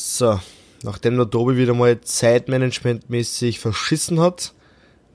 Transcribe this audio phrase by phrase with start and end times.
[0.00, 0.38] So,
[0.84, 4.52] nachdem der Tobi wieder mal zeitmanagementmäßig verschissen hat,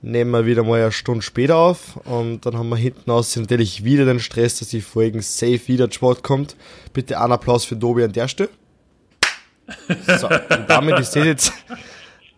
[0.02, 3.82] nehmen wir wieder mal eine Stunde später auf und dann haben wir hinten aus natürlich
[3.82, 6.54] wieder den Stress, dass die Folgen safe wieder zu Sport kommt.
[6.92, 8.50] Bitte einen Applaus für Tobi an der Stelle.
[10.18, 11.52] So, und damit ist das jetzt,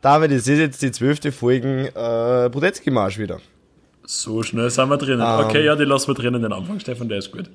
[0.01, 3.41] damit ist das jetzt die zwölfte Folge äh, Budetzky Marsch wieder.
[4.05, 5.21] So schnell sind wir drinnen.
[5.21, 7.51] Um, okay, ja, die lassen wir drinnen den Anfang, Stefan, der ist gut.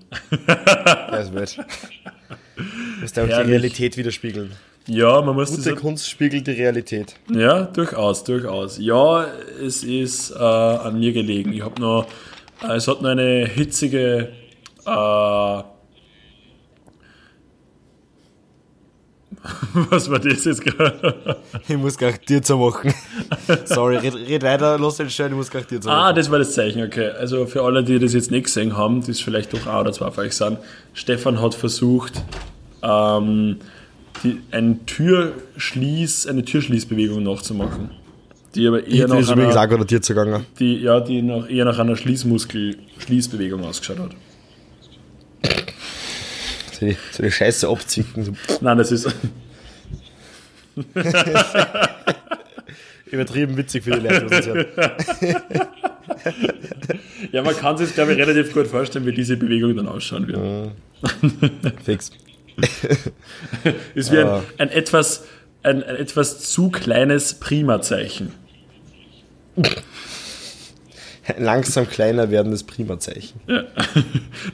[0.49, 1.65] der ist gut.
[2.99, 4.51] Muss da auch die Realität widerspiegeln.
[4.87, 7.15] Ja, man muss Gute Kunst spiegelt die Realität.
[7.29, 8.77] Ja, durchaus, durchaus.
[8.79, 9.25] Ja,
[9.63, 11.53] es ist äh, an mir gelegen.
[11.53, 12.07] Ich habe noch,
[12.63, 14.29] äh, es hat noch eine hitzige
[14.85, 15.63] äh,
[19.89, 21.37] Was war das jetzt gerade?
[21.67, 22.93] Ich muss gar dir zu machen.
[23.65, 25.99] Sorry, red, red weiter, los den Stellen, ich muss gar dir zu machen.
[25.99, 27.09] Ah, das war das Zeichen, okay.
[27.09, 29.93] Also für alle, die das jetzt nicht gesehen haben, die es vielleicht doch ein oder
[29.93, 30.59] zwei von euch sind,
[30.93, 32.21] Stefan hat versucht,
[32.83, 33.57] ähm,
[34.23, 37.91] die, ein Türschließ, eine Türschließbewegung nachzumachen.
[38.55, 40.45] Die aber eher nach einer, gesagt, oder dir zugange.
[40.59, 44.11] Die, ja, die noch eher nach einer Schließmuskel-Schließbewegung ausgeschaut hat.
[46.73, 48.25] So die, so die Scheiße abzwicken.
[48.25, 48.33] So.
[48.59, 49.07] Nein, das ist.
[53.11, 54.67] Übertrieben witzig für die Leute.
[57.31, 60.39] ja, man kann sich, glaube ich, relativ gut vorstellen, wie diese Bewegung dann ausschauen wird.
[60.39, 60.71] Ja.
[61.83, 62.11] Fix.
[63.95, 65.25] es wird ein, ein, etwas,
[65.63, 68.33] ein, ein etwas zu kleines Prima-Zeichen.
[71.37, 73.39] langsam kleiner werdendes Prima-Zeichen.
[73.47, 73.63] Ja.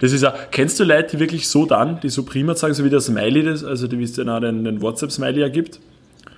[0.02, 2.84] Das ist auch, kennst du Leute, die wirklich so dann, die so Prima sagen, so
[2.84, 5.80] wie der Smiley, das, also die, wie es den, den WhatsApp-Smiley ergibt?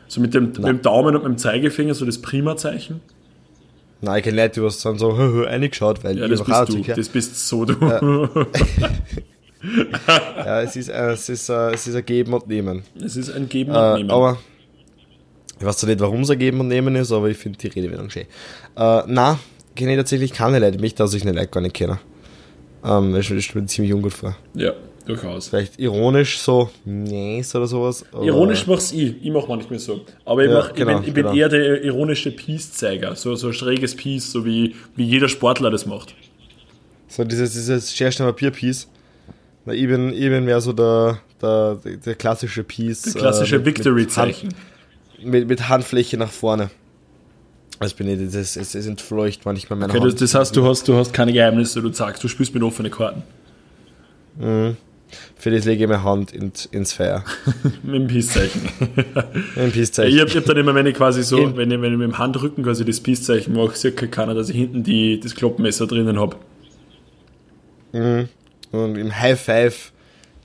[0.08, 3.02] So mit dem, mit dem Daumen und mit dem Zeigefinger, so das Prima-Zeichen?
[4.02, 7.10] Nein, ich kenne Leute, die was dann so reingeschaut, weil ja, das bist du, das
[7.10, 7.73] bist so du.
[7.86, 8.46] Ja.
[10.38, 12.84] ja, es ist, äh, es, ist, äh, es ist ein Geben und Nehmen.
[13.04, 14.12] Es ist ein Geben und Nehmen.
[14.12, 14.38] Aber
[15.60, 17.68] ich weiß zwar nicht, warum es ein Geben und Nehmen ist, aber ich finde die
[17.68, 18.24] Redewendung schön.
[18.78, 19.39] Äh, na,
[19.76, 22.00] kenne ich tatsächlich keine Leute, mich, dass ich eine Leute gar nicht kenne.
[22.83, 24.38] Ähm, das mir ziemlich ungut vor.
[24.54, 24.72] Ja,
[25.06, 25.50] durchaus.
[25.50, 28.06] Vielleicht ironisch so, nee, oder sowas.
[28.14, 30.02] Ironisch mach's ich, ich mach manchmal so.
[30.23, 31.36] Aber ich, ja, mach, genau, ich bin, ich bin genau.
[31.36, 35.86] eher der ironische Peace-Zeiger, so, so ein schräges Peace, so wie, wie jeder Sportler das
[35.86, 36.16] macht.
[37.10, 38.28] So dieses, dieses Scherstein
[39.70, 39.82] Papier-Piece.
[39.82, 43.02] Ich bin, ich bin mehr so der, der, der klassische Peace.
[43.02, 44.50] Der klassische äh, Victory-Zeichen.
[45.20, 46.70] Mit, mit, mit Handfläche nach vorne.
[47.80, 50.22] Das bin ich, das, es, es entfleucht manchmal meine okay, Hand.
[50.22, 53.24] Das heißt, du hast, du hast keine Geheimnisse, du sagst, du spielst mit offenen Karten.
[54.38, 54.76] Mhm.
[55.36, 57.24] Für das lege ich meine Hand in, ins Feuer.
[57.84, 58.70] mit dem Peace-Zeichen.
[58.96, 59.08] mit
[59.56, 60.14] dem Peace-Zeichen.
[60.14, 62.08] Ich habe hab dann immer, wenn ich quasi so, in, wenn, ich, wenn ich mit
[62.08, 66.20] dem Handrücken quasi das Peace-Zeichen mache, sieht keiner, dass ich hinten die, das Kloppenmesser drinnen
[66.20, 66.36] habe.
[67.94, 68.28] Mhm.
[68.72, 69.92] Und im High Five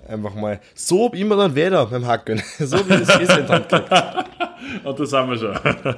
[0.09, 2.43] einfach mal so immer dann wieder beim Hacken.
[2.59, 3.47] so wie das ist in.
[4.85, 5.59] Und das haben wir schon.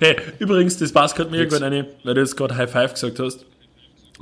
[0.00, 3.18] hey, übrigens, das passt gerade mir gut eine, weil du jetzt gerade High Five gesagt
[3.18, 3.44] hast.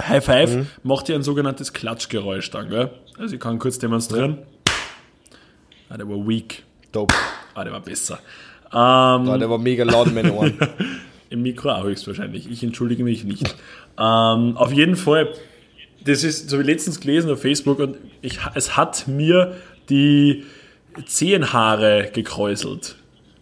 [0.01, 0.67] High Five mhm.
[0.83, 2.91] macht ja ein sogenanntes Klatschgeräusch dann, gell?
[3.19, 4.39] Also ich kann kurz demonstrieren.
[5.89, 6.63] Ah, der war weak.
[6.93, 7.15] Dope.
[7.55, 8.19] Ah, der war besser.
[8.71, 10.59] Ähm, ah, der war mega laut in meinen Ohren.
[11.31, 12.51] Im Mikro auch höchstwahrscheinlich.
[12.51, 13.55] Ich entschuldige mich nicht.
[13.99, 15.29] ähm, auf jeden Fall,
[16.09, 19.55] das ist, so wie letztens gelesen auf Facebook und ich, es hat mir
[19.89, 20.45] die
[21.07, 22.97] Zehenhaare gekräuselt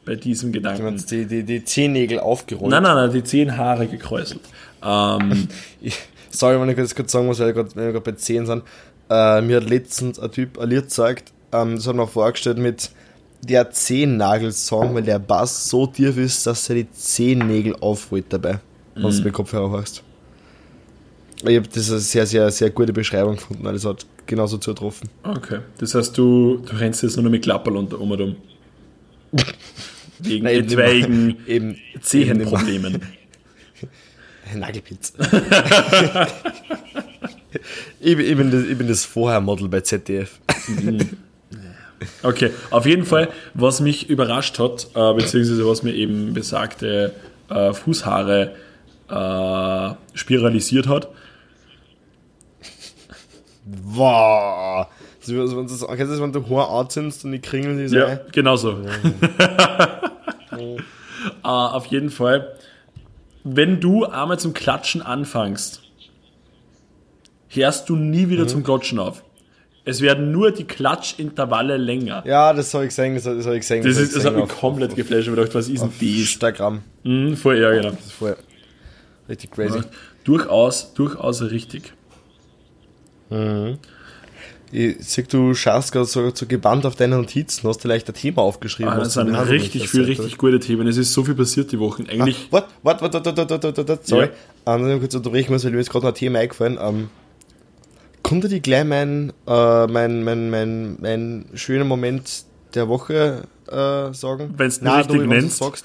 [0.05, 1.03] bei diesem Gedanken.
[1.11, 2.71] Die, die, die Zehennägel aufgerollt?
[2.71, 4.41] Nein, nein, nein, die Zehenhaare gekräuselt.
[4.85, 5.49] Ähm,
[6.31, 8.63] sorry, wenn ich das kurz sagen muss, weil wir gerade bei Zehen sind.
[9.09, 12.91] Äh, mir hat letztens ein Typ Lied gezeigt, ähm, das hat mir vorgestellt mit
[13.43, 18.59] der Zehennagel-Song, weil der Bass so tief ist, dass er die Zehennägel aufrollt dabei,
[18.95, 19.25] wenn du mm.
[19.25, 20.03] mit Kopfhörer hörst.
[21.49, 25.09] Ich habe das eine sehr, sehr, sehr gute Beschreibung gefunden, weil es hat genauso zugetroffen.
[25.23, 28.37] Okay, das heißt, du, du rennst jetzt nur noch mit Klapperl unter um und um.
[30.19, 33.03] Wegen Nein, etwaigen eben, Zehenproblemen.
[34.55, 35.13] Nagelpilz.
[38.01, 40.39] ich, ich, bin das, ich bin das Vorher-Model bei ZDF.
[40.69, 41.17] Mhm.
[42.23, 47.13] okay, auf jeden Fall, was mich überrascht hat, äh, beziehungsweise was mir eben besagte
[47.51, 48.55] äh, Fußhaare
[49.09, 51.09] äh, spiralisiert hat.
[53.67, 54.87] Wow.
[55.21, 57.97] Also, wenn du, kennst du das, wenn du Haar anziehst und die kringeln die so
[57.97, 58.79] Ja, genau so.
[60.53, 60.77] uh,
[61.43, 62.57] auf jeden Fall,
[63.43, 65.83] wenn du einmal zum Klatschen anfängst,
[67.49, 68.49] hörst du nie wieder mhm.
[68.49, 69.25] zum Klatschen auf.
[69.85, 72.25] Es werden nur die Klatschintervalle länger.
[72.27, 73.85] Ja, das habe ich gesehen, das, das habe ich gesehen.
[73.85, 76.01] Das, das, ist, das hat mich komplett auf, geflasht und gedacht, was ist denn das?
[76.01, 76.83] Instagram.
[77.05, 77.91] Mhm, voll, ja, genau.
[77.91, 78.37] Das ist voll
[79.29, 79.79] richtig crazy.
[79.79, 79.85] Ja,
[80.25, 81.93] durchaus, durchaus richtig.
[83.31, 83.79] Mhm.
[84.73, 88.43] ich sehe, du schaust gerade so, so gebannt auf deine Notizen, hast vielleicht ein Thema
[88.43, 88.93] aufgeschrieben.
[88.93, 90.87] Ah, das sind richtig viele, richtig gute Themen.
[90.87, 92.07] Es ist so viel passiert die Wochen.
[92.09, 92.49] Eigentlich.
[92.53, 94.31] Ah, warte, warte, warte, warte, warte, sorry.
[94.67, 94.75] Ja.
[94.75, 96.79] Um, kurz unterbrechen weil mir jetzt gerade noch ein Thema eingefallen.
[96.79, 97.09] Um,
[98.23, 102.45] konnte die gleich mein, äh, mein, mein, mein, mein schöner Moment
[102.75, 104.55] der Woche äh, sagen?
[104.57, 105.59] Wenn es richtig du, nennst.
[105.59, 105.85] Sagst.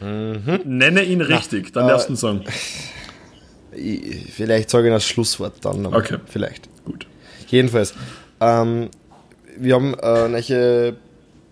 [0.00, 0.60] Mhm.
[0.64, 2.44] Nenne ihn richtig, Na, dann darfst du ihn sagen.
[4.30, 5.86] Vielleicht sage ich das Schlusswort dann.
[5.86, 6.18] Okay.
[6.26, 6.68] Vielleicht.
[6.84, 7.06] Gut.
[7.48, 7.94] Jedenfalls,
[8.40, 8.88] ähm,
[9.58, 10.96] wir haben äh, eine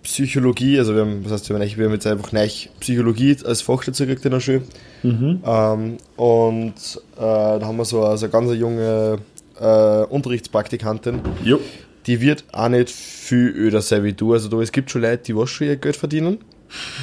[0.02, 2.48] Psychologie, also wir haben, was heißt, wir haben, wir haben jetzt einfach eine
[2.80, 4.62] Psychologie als Fach dazu gekriegt in der Schule.
[5.02, 5.42] Mhm.
[5.44, 6.74] Ähm, und
[7.16, 9.18] äh, da haben wir so, also eine ganz junge
[9.58, 11.20] äh, Unterrichtspraktikantin.
[11.44, 11.60] Jo.
[12.06, 14.32] Die wird auch nicht viel öder sein wie du.
[14.32, 16.38] Also da, es gibt schon Leute, die was schon ihr Geld verdienen.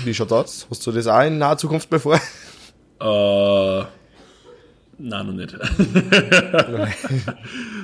[0.04, 0.66] Wie schaut das?
[0.70, 2.20] Hast du das auch in naher Zukunft bevor?
[3.00, 3.86] Äh,
[4.98, 5.54] nein, noch nicht.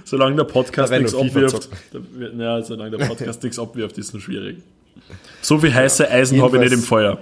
[0.06, 1.69] solange der Podcast nichts abwirft,
[2.38, 4.57] ja, solange der Podcast nichts abwirft, ist es schwierig.
[5.42, 7.19] So viel heiße Eisen ja, habe ich nicht im Feuer.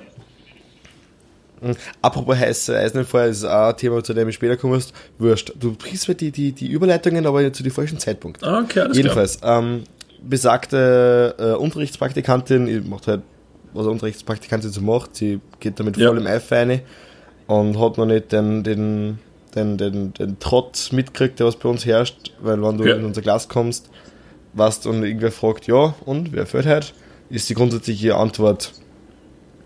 [1.61, 4.73] Hm, apropos heiße Eisen im Feuer, ist auch ein Thema, zu dem ich später kommen
[4.73, 4.93] musst.
[5.19, 5.53] Wurscht.
[5.59, 8.43] Du brichst mir die, die, die Überleitungen, aber zu dem falschen Zeitpunkt.
[8.43, 9.83] Ah, okay, alles Jedenfalls, ähm,
[10.21, 13.21] besagte äh, Unterrichtspraktikantin, die macht halt,
[13.73, 16.81] was eine Unterrichtspraktikantin so macht, sie geht damit voll im Eifer rein
[17.47, 19.19] und hat noch nicht den, den,
[19.55, 22.95] den, den, den Trott mitgekriegt, der was bei uns herrscht, weil wenn du ja.
[22.95, 23.89] in unser Glas kommst,
[24.53, 26.93] was und irgendwer fragt, ja, und wer fällt halt,
[27.29, 28.73] ist die grundsätzliche Antwort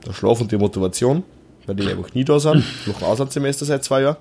[0.05, 1.23] der Schlaf und die Motivation,
[1.65, 4.17] weil die einfach nie da sind, noch ein Auslandssemester seit zwei Jahren.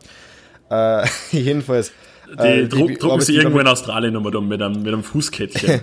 [0.71, 1.07] Äh,
[1.37, 1.93] jedenfalls.
[2.27, 5.81] Die, äh, die drucken sie irgendwo in Australien nochmal mit einem, mit einem Fußkettchen.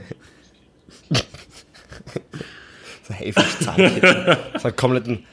[3.08, 4.38] so Haifisch-Zahnkettchen.
[4.58, 5.26] so einen kompletten,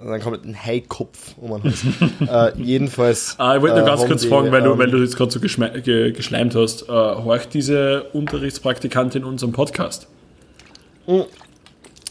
[0.00, 2.56] einen kompletten Haikopf um den Hals.
[2.56, 3.36] äh, jedenfalls.
[3.38, 5.16] Ah, ich wollte nur äh, ganz kurz die, fragen, weil, du, ähm, weil du jetzt
[5.16, 6.82] gerade so ge geschleimt hast.
[6.82, 10.08] Äh, horcht diese Unterrichtspraktikantin in unserem Podcast?
[11.06, 11.20] Mm.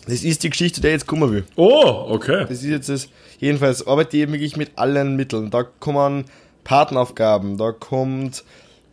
[0.07, 1.43] Das ist die Geschichte, die jetzt kommen will.
[1.55, 2.45] Oh, okay.
[2.47, 3.09] Das ist jetzt das.
[3.39, 5.49] Jedenfalls arbeite ich wirklich mit allen Mitteln.
[5.51, 6.25] Da kommen
[6.63, 8.43] Partneraufgaben, da kommt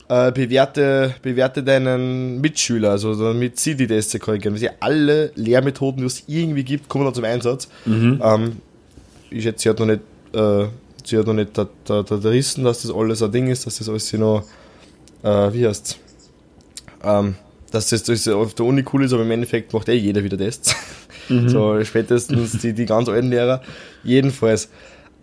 [0.08, 4.54] äh, bewerte, bewerte deinen Mitschüler, also mit CD-Tests korrigieren.
[4.54, 7.68] Also alle Lehrmethoden, die es irgendwie gibt, kommen da zum Einsatz.
[7.84, 8.20] Mhm.
[8.22, 8.56] Ähm,
[9.30, 10.00] ich schätze, sie hat noch nicht,
[10.34, 10.66] äh,
[11.04, 13.78] sie hat noch nicht der, der, der Rissen, dass das alles ein Ding ist, dass
[13.78, 14.44] das alles noch,
[15.22, 15.98] äh, wie heißt's?
[17.02, 17.36] Ähm,
[17.70, 20.38] dass das, das auf der Uni cool ist, aber im Endeffekt macht eh jeder wieder
[20.38, 20.74] Tests.
[21.28, 21.48] Mhm.
[21.48, 23.60] So spätestens die, die ganz alten Lehrer.
[24.04, 24.68] Jedenfalls.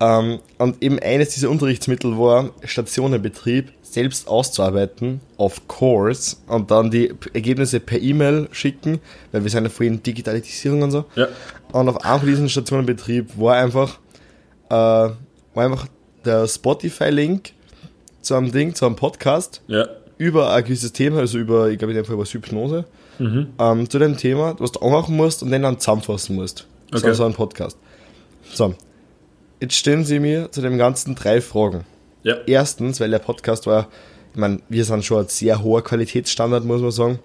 [0.02, 7.14] Ähm, und eben eines dieser Unterrichtsmittel war, Stationenbetrieb selbst auszuarbeiten, of course, und dann die
[7.34, 9.00] Ergebnisse per E-Mail schicken,
[9.32, 11.06] weil wir sind ja vorhin Digitalisierung und so.
[11.16, 11.28] Ja.
[11.72, 14.00] Und auf einem von diesen Stationenbetrieb war einfach,
[14.70, 15.16] äh, war
[15.56, 15.88] einfach
[16.26, 17.52] der Spotify-Link
[18.22, 19.62] zu einem Ding, zu einem Podcast.
[19.68, 19.88] Ja
[20.18, 22.86] über ein gewisses Thema, also über, ich glaube in dem Fall über Hypnose,
[23.20, 23.48] mhm.
[23.60, 26.68] ähm, zu dem Thema, was du anmachen musst und dann, dann zusammenfassen musst.
[26.90, 27.00] Okay.
[27.00, 27.78] So, so ein Podcast.
[28.54, 28.76] So,
[29.60, 31.86] jetzt stellen sie mir zu dem Ganzen drei Fragen.
[32.24, 32.38] Ja.
[32.46, 33.90] Erstens, weil der Podcast war,
[34.32, 37.20] ich meine, wir sind schon ein sehr hoher Qualitätsstandard, muss man sagen.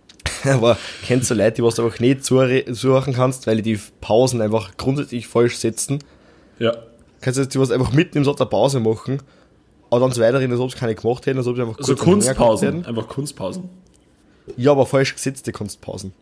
[0.44, 0.76] Aber
[1.06, 4.76] kennst du Leute, die was du einfach nicht suchen kannst, weil die die Pausen einfach
[4.76, 6.00] grundsätzlich falsch setzen?
[6.58, 6.74] Ja.
[7.20, 9.20] Kannst du die was einfach mitten im Satz eine Pause machen
[9.90, 11.96] aber dann so weiterhin, als ob sie keine gemacht hätten, als ob sie einfach so
[11.96, 12.86] Kunstpausen.
[12.86, 13.68] Einfach Kunstpausen.
[14.56, 16.12] Ja, aber falsch gesetzte Kunstpausen.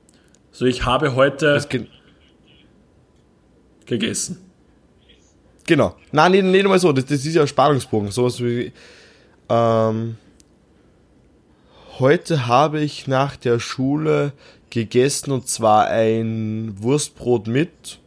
[0.53, 1.63] So, ich habe heute
[3.85, 4.38] gegessen.
[5.69, 5.95] Genau.
[6.13, 6.93] Nein, nicht, nicht einmal so.
[6.93, 8.11] Das, das ist ja ein Spannungsbogen.
[8.11, 8.73] Sowas wie.
[9.51, 10.17] Ähm,
[11.99, 14.33] heute habe ich nach der Schule
[14.71, 17.99] gegessen und zwar ein Wurstbrot mit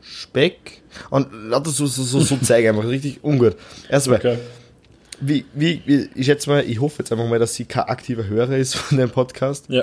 [0.00, 3.56] Speck und lauter so, so, so, so zeigen einfach richtig ungut.
[3.88, 4.38] Erstmal, okay.
[5.20, 8.28] wie, wie, wie, ich schätze mal, ich hoffe jetzt einfach mal, dass sie kein aktiver
[8.28, 9.64] Hörer ist von dem Podcast.
[9.68, 9.82] Ja.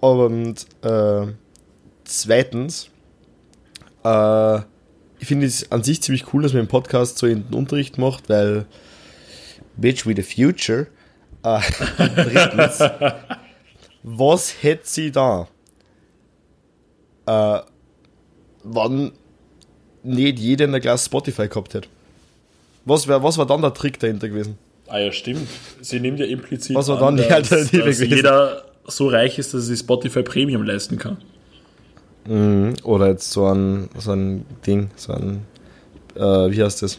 [0.00, 1.26] Und äh,
[2.04, 2.90] zweitens,
[4.02, 4.60] äh,
[5.18, 7.98] ich finde es an sich ziemlich cool, dass man im Podcast so in den Unterricht
[7.98, 8.66] macht, weil
[9.76, 10.86] Bitch with the Future.
[11.42, 11.60] Äh,
[11.96, 12.82] drittens,
[14.02, 15.48] was hätte sie da?
[17.26, 17.60] Äh,
[18.62, 19.12] wann
[20.02, 21.88] nicht jeder in der Klasse Spotify gehabt hätte.
[22.84, 24.58] Was, wär, was war dann der Trick dahinter gewesen?
[24.86, 25.48] Ah ja, stimmt.
[25.80, 29.52] Sie nimmt ja implizit Was war dann die Alternative dass, dass jeder so reich ist,
[29.52, 31.18] dass er sich Spotify Premium leisten kann.
[32.28, 32.74] Mhm.
[32.82, 35.42] Oder jetzt so ein, so ein Ding, so ein,
[36.14, 36.98] äh, wie heißt das?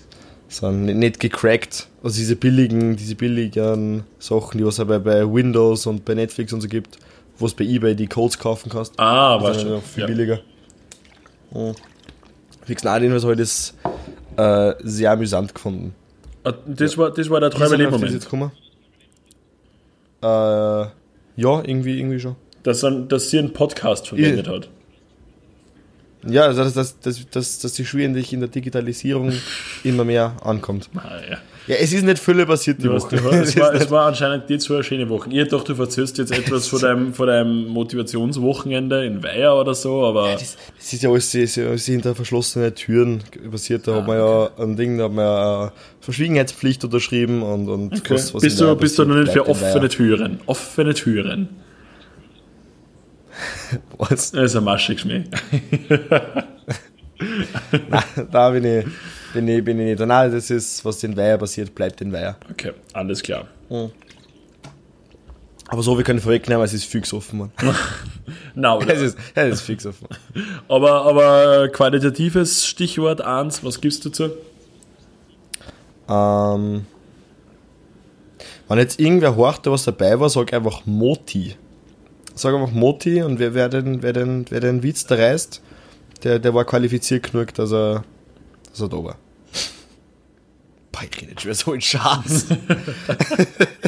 [0.50, 5.86] So ein, nicht gecrackt, also diese billigen, diese billigen Sachen, die es bei, bei Windows
[5.86, 6.98] und bei Netflix und so gibt,
[7.38, 8.98] wo es bei Ebay die Codes kaufen kannst.
[8.98, 9.82] Ah, weißt du.
[9.82, 10.08] Viel ja.
[10.08, 10.40] billiger.
[11.52, 11.74] Mhm.
[12.66, 13.76] Fix Nadine was heute ist
[14.38, 15.94] äh, sehr amüsant gefunden.
[16.44, 18.14] Ah, das, war, das war der Träume Leben Moment.
[18.14, 18.52] Jetzt kommen?
[20.22, 20.92] Äh, ja,
[21.36, 22.36] irgendwie, irgendwie schon.
[22.64, 24.70] Dass, dass sie einen Podcast verwendet hat.
[26.26, 29.32] Ja, also dass, dass, dass, dass, dass die Schule endlich in der Digitalisierung
[29.84, 30.90] immer mehr ankommt.
[30.96, 31.38] Ah, ja.
[31.68, 33.22] Ja, es ist nicht Fülle passiert die Woche.
[33.26, 35.32] war- es, war, es war anscheinend die zwei schöne Wochen.
[35.32, 40.06] Ich dachte, du erzählst jetzt etwas von deinem, von deinem Motivationswochenende in Weiher oder so,
[40.06, 43.22] aber Das, das ist ja alles, das ist ja alles hinter verschlossenen Türen
[43.52, 43.86] passiert.
[43.88, 47.94] Da hat man ja ein Ding, da hat man ja eine Verschwiegenheitspflicht unterschrieben und, und
[47.94, 48.14] okay.
[48.14, 50.40] was, was bist, du, bist du noch nicht für offene Türen.
[50.46, 51.50] Offene Türen.
[53.98, 54.32] Was?
[54.32, 55.24] Das ist ein maschig Schmäh.
[58.32, 58.86] Da bin ich,
[59.34, 60.08] bin ich, bin ich nicht.
[60.08, 62.38] Nein, das ist, was in Weiher passiert, bleibt in Weiher.
[62.52, 63.48] Okay, alles klar.
[65.68, 67.52] Aber so, wir können vorwegnehmen, es ist fix offen, Mann.
[68.56, 70.08] Na, Es ist, es ist fix offen.
[70.68, 74.32] aber, aber qualitatives Stichwort eins, was gibst du zu?
[76.08, 76.86] Ähm,
[78.68, 81.56] wenn jetzt irgendwer horcht, der was dabei war, sag einfach Moti.
[82.38, 85.62] Sag einfach Moti und wer, wer, den, wer, den, wer den Witz da reißt,
[86.24, 88.04] der, der war qualifiziert genug, dass er,
[88.70, 89.18] dass er da war.
[90.92, 92.46] Boah, ich rede jetzt schon so ein Schatz.
[92.48, 92.48] Es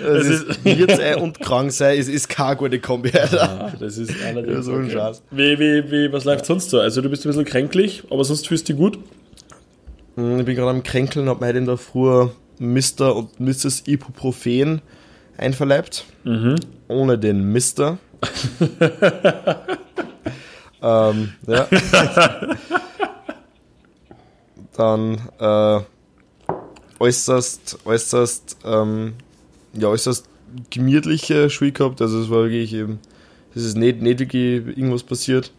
[0.00, 3.66] Es ist, wird sein und krank sein, es ist keine gute Kombi, Alter.
[3.66, 5.22] Ah, das ist allerdings so ein Schatz.
[5.30, 6.78] Wie, wie, wie, was läuft sonst so?
[6.78, 8.98] Also du bist ein bisschen kränklich, aber sonst fühlst du dich gut?
[10.14, 12.28] Hm, Ich bin gerade am Kränkeln, hab mir heute in der Früh
[12.60, 13.16] Mr.
[13.16, 13.88] und Mrs.
[13.88, 14.82] Ibuprofen
[15.38, 16.04] einverleibt.
[16.88, 17.98] Ohne den Mr.
[20.82, 21.68] ähm, ja.
[24.76, 25.80] Dann äh,
[27.00, 29.14] äußerst, äußerst, ähm,
[29.74, 30.28] ja, äußerst
[30.70, 32.00] gemütliche Schule gehabt.
[32.00, 33.00] Also es war wirklich eben,
[33.54, 35.52] es ist nicht, nicht wirklich irgendwas passiert.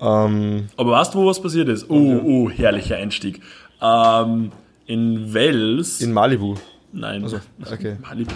[0.00, 1.90] Ähm, Aber weißt du, wo was passiert ist?
[1.90, 3.40] Oh, oh, herrlicher Einstieg.
[3.80, 4.52] Ähm,
[4.86, 6.00] in Wels.
[6.00, 6.54] in Malibu.
[6.92, 7.96] nein, okay.
[8.00, 8.32] Malibu.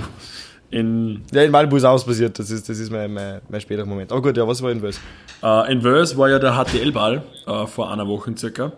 [0.73, 3.61] In, Ja, in Malibu ist auch was passiert, das ist, das ist mein, mein, mein
[3.61, 4.11] späterer Moment.
[4.11, 4.99] Aber gut, ja, was war in Wels?
[5.43, 8.73] äh, in Wels war ja der HTL-Ball äh, vor einer Woche circa.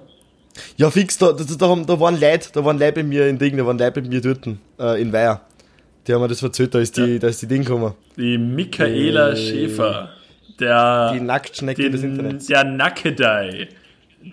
[0.76, 3.56] Ja, fix, da, da, da, da waren Leute, da waren Leute bei mir in Ding,
[3.56, 4.46] da waren Leute bei mir dort,
[4.78, 5.40] äh, in Weiher.
[6.06, 7.94] Die haben mir das erzählt, da ist die, da ist die Ding gekommen.
[8.16, 10.10] Die Michaela Äh, Schäfer.
[10.60, 12.46] Der, Die Nacktschnecke des den, Internets.
[12.46, 13.68] der Nackedei.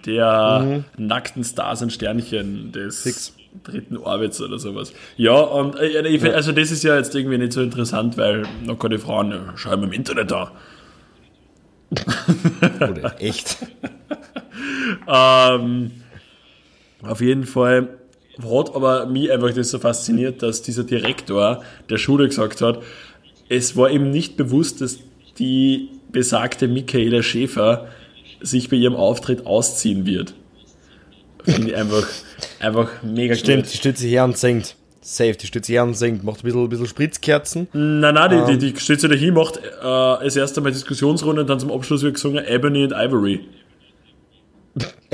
[0.05, 3.33] Der nackten Stars und Sternchen des Fix.
[3.63, 4.93] Dritten Orbits oder sowas.
[5.17, 8.79] Ja, und äh, find, also das ist ja jetzt irgendwie nicht so interessant, weil noch
[8.79, 10.51] keine Frauen äh, schreiben im Internet da.
[12.75, 13.57] Oder echt.
[15.07, 15.91] Ähm,
[17.01, 17.97] auf jeden Fall
[18.37, 22.81] hat aber mich einfach das so fasziniert, dass dieser Direktor der Schule gesagt hat,
[23.49, 24.99] es war ihm nicht bewusst, dass
[25.39, 27.87] die besagte Michaela Schäfer
[28.41, 30.33] sich bei ihrem Auftritt ausziehen wird.
[31.45, 32.07] Finde ich einfach,
[32.59, 33.83] einfach mega Stimmt, gut.
[33.83, 34.75] die sich her und singt.
[35.01, 36.23] Safe, die sich her und singt.
[36.23, 37.67] Macht ein bisschen, ein bisschen Spritzkerzen.
[37.73, 41.49] Nein, nein, die, die, die steht sich dahin, macht äh, das erste Mal Diskussionsrunde und
[41.49, 43.41] dann zum Abschluss wird gesungen Ebony and Ivory.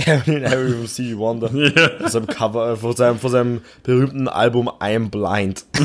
[0.06, 1.50] in Harry from Stevie Wonder.
[2.00, 5.66] Von seinem Cover, äh, von seinem, von seinem berühmten Album I'm Blind.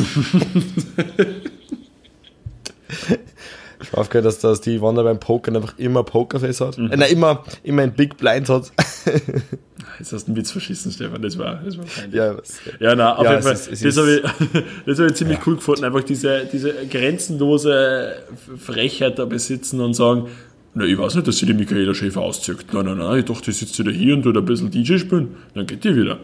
[3.83, 6.79] Ich habe aufgehört, dass der Stevie Wonder beim Pokern einfach immer Pokerface hat.
[6.79, 8.71] Äh, nein, immer, immer ein Big Blind hat.
[9.99, 12.15] Jetzt hast du einen Witz verschissen, Stefan, das war, das war peinlich.
[12.15, 12.37] ja,
[12.81, 13.53] Ja, na, auf Ja, jeden Fall.
[13.53, 14.23] ist- das habe ich,
[14.87, 15.85] das hab ich ziemlich cool gefunden.
[15.85, 18.15] Einfach diese, diese grenzenlose
[18.59, 20.29] Frechheit da besitzen und sagen,
[20.75, 22.73] na, ich weiß nicht, dass sie die Michaela Schäfer auszieht.
[22.73, 25.37] Nein, nein, nein, ich dachte, die sitzt wieder hier und tut ein bisschen DJ spielen.
[25.55, 26.19] Dann geht die wieder.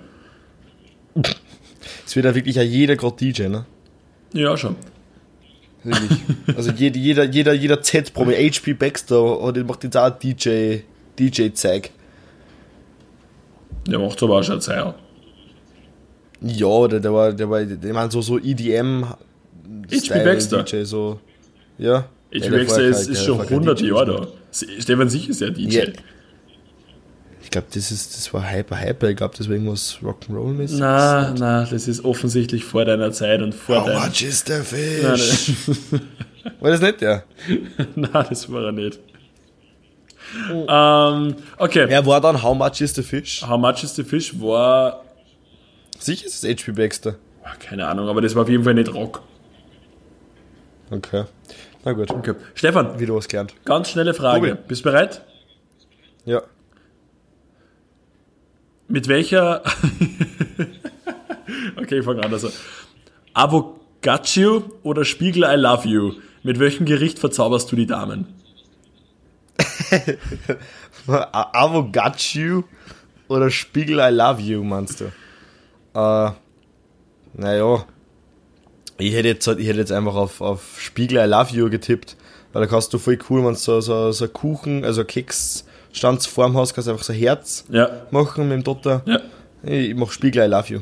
[2.06, 3.66] es wird ja wirklich ja jeder gerade DJ, ne?
[4.32, 4.76] Ja, schon.
[5.84, 6.18] Wirklich.
[6.56, 10.78] Also jeder, jeder, jeder, jeder Z-Promi, HP Baxter, hat, macht jetzt auch DJ,
[11.18, 11.90] DJ-Zeig.
[13.90, 14.95] Der macht aber auch schon Zeit.
[16.40, 19.04] Ja, der, der war, der war, ich meine, so, so EDM.
[19.90, 20.62] HP Baxter.
[20.62, 21.18] DJ, so.
[21.78, 22.07] Ja.
[22.30, 24.26] Ja, wechsle, vorher ist, kein- ist schon vorher kein 100 DJ Jahre da.
[24.80, 25.76] Stefan Sicher ist ja DJ.
[25.78, 25.85] Ja.
[27.42, 29.09] Ich glaube, das, ist, das war Hyper Hyper.
[29.09, 30.76] Ich glaube, das war irgendwas Rock'n'Roll-mäßig.
[30.80, 34.02] Na, na, das ist offensientlich vor deiner Zeit und vor How deinem.
[34.02, 35.52] much is the Nein, fish?
[36.61, 37.25] War das nicht der?
[37.97, 38.99] Nein, das war er nicht.
[40.68, 41.85] Ähm, okay.
[41.88, 43.42] Wer war dann How much is the fish?
[43.47, 45.04] How much is the fish war,
[45.99, 47.16] Sicher ist es HP Baxter.
[47.44, 49.23] ah, keine Ahnung, aber das war auf jeden Fall nicht Rock.
[50.90, 51.25] Okay.
[51.85, 52.11] Na gut.
[52.11, 52.35] Okay.
[52.54, 53.54] Stefan, Wieder was gelernt.
[53.64, 54.50] ganz schnelle Frage.
[54.50, 54.62] Tobi.
[54.68, 55.23] Bist du bereit?
[56.25, 56.42] Ja.
[58.88, 59.62] Mit welcher.
[61.80, 62.52] okay, ich fange anders an.
[63.35, 66.14] Avocaccio oder Spiegel I love you?
[66.42, 68.26] Mit welchem Gericht verzauberst du die Damen?
[71.06, 72.64] Avo got you
[73.28, 75.04] oder Spiegel I love you, meinst du?
[75.94, 76.30] Äh,
[77.34, 77.84] naja.
[78.98, 82.16] Ich hätte jetzt, halt- ich hätte jetzt einfach auf, auf Spiegel I Love You getippt,
[82.52, 86.74] weil da kannst du voll cool, wenn du so, so, so Kuchen, also Keksstandsform hast,
[86.74, 87.88] kannst du einfach so ein Herz Ja.
[88.10, 89.02] machen mit dem Dotter.
[89.06, 89.20] Ja.
[89.62, 90.80] Ich mach Spiegel I Love You.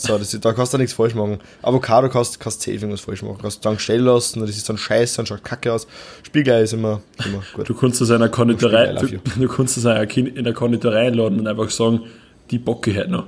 [0.00, 1.40] So, das da kannst du nichts falsch machen.
[1.60, 3.36] Avocado kannst, kannst safe irgendwas falsch machen.
[3.38, 5.86] Kannst du dann stellen lassen, das ist dann scheiße, dann schaut kacke aus.
[6.22, 7.68] Spiegelei ist immer, immer gut.
[7.68, 11.46] Du kannst das einer Konditorei, du, du kannst das einer in der Konditorei einladen und
[11.46, 12.04] einfach sagen,
[12.50, 13.26] die Bocke halt noch.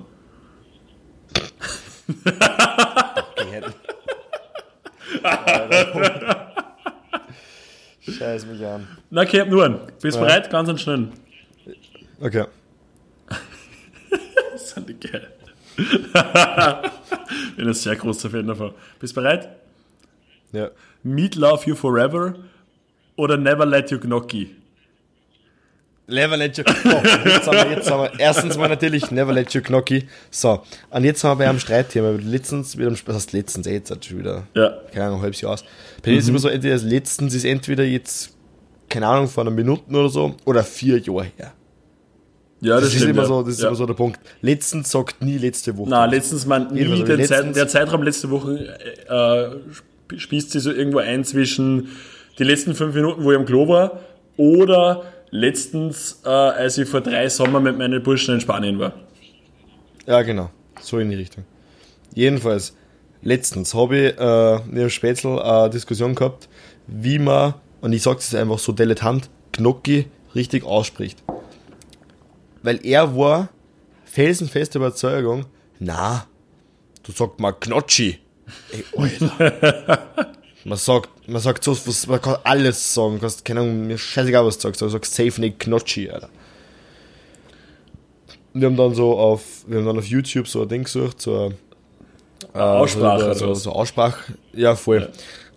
[8.01, 8.89] Scheiß mich an.
[9.11, 9.79] Na, okay, nur einen.
[10.01, 10.49] Bist du bereit?
[10.49, 11.09] Ganz und schnell.
[12.19, 12.47] Okay.
[14.53, 15.29] Das sind die geil.
[17.57, 18.73] Bin ein sehr großer Fan davon.
[18.99, 19.49] Bist du bereit?
[20.53, 20.71] Ja.
[21.03, 22.35] Meet Love You Forever
[23.17, 24.57] oder Never Let You Gnocchi?
[26.09, 29.55] Never let you oh, jetzt haben wir, jetzt haben wir, erstens mal natürlich Never let
[29.55, 30.09] you Knocki.
[30.31, 32.11] So, und jetzt haben wir am Streitthema.
[32.21, 34.75] Letztens, wieder, was heißt letztens, eh, jetzt hat schon wieder, Ja.
[34.93, 35.65] keine Ahnung, ein halbes Jahr aus.
[36.03, 38.37] Bei mir ist immer so, entweder das letztens ist entweder jetzt,
[38.91, 41.53] keine Ahnung, vor einer Minute oder so, oder vier Jahre her.
[42.65, 43.29] Ja, Das, ist stimmt, immer ja.
[43.29, 43.67] so, das ist ja.
[43.69, 44.21] immer so der Punkt.
[44.41, 45.91] Letztens sagt nie letzte Woche.
[45.91, 48.79] Na, letztens man nie Jedenfalls, den Zeit, der Zeitraum letzte Woche
[49.09, 51.89] äh, sp- spießt sich so irgendwo ein zwischen
[52.39, 53.99] die letzten fünf Minuten, wo ich am Klo war,
[54.37, 58.93] oder letztens, äh, als ich vor drei Sommer mit meinen Burschen in Spanien war.
[60.07, 60.51] Ja, genau.
[60.81, 61.45] So in die Richtung.
[62.15, 62.77] Jedenfalls,
[63.23, 66.49] letztens habe ich äh, mit dem Spätzl eine Diskussion gehabt,
[66.87, 71.23] wie man, und ich sage es einfach so dilettant, Gnocchi richtig ausspricht.
[72.63, 73.49] Weil er war
[74.05, 75.47] felsenfeste Überzeugung,
[75.79, 76.27] na,
[77.03, 78.19] du sagst mal Gnocchi.
[78.71, 80.33] Ey, Alter.
[80.65, 84.45] man sagt, man sagt so, was, man kann alles sagen, kannst, keine Ahnung, mir scheißegal,
[84.45, 86.29] was du sagst, aber du sagst safe nicht Gnocchi, Alter.
[88.55, 91.53] Wir haben dann so auf, wir haben dann auf YouTube so ein Ding gesucht, so
[92.53, 95.11] äh, Aussprache so, so, so Aussprache, ja voll.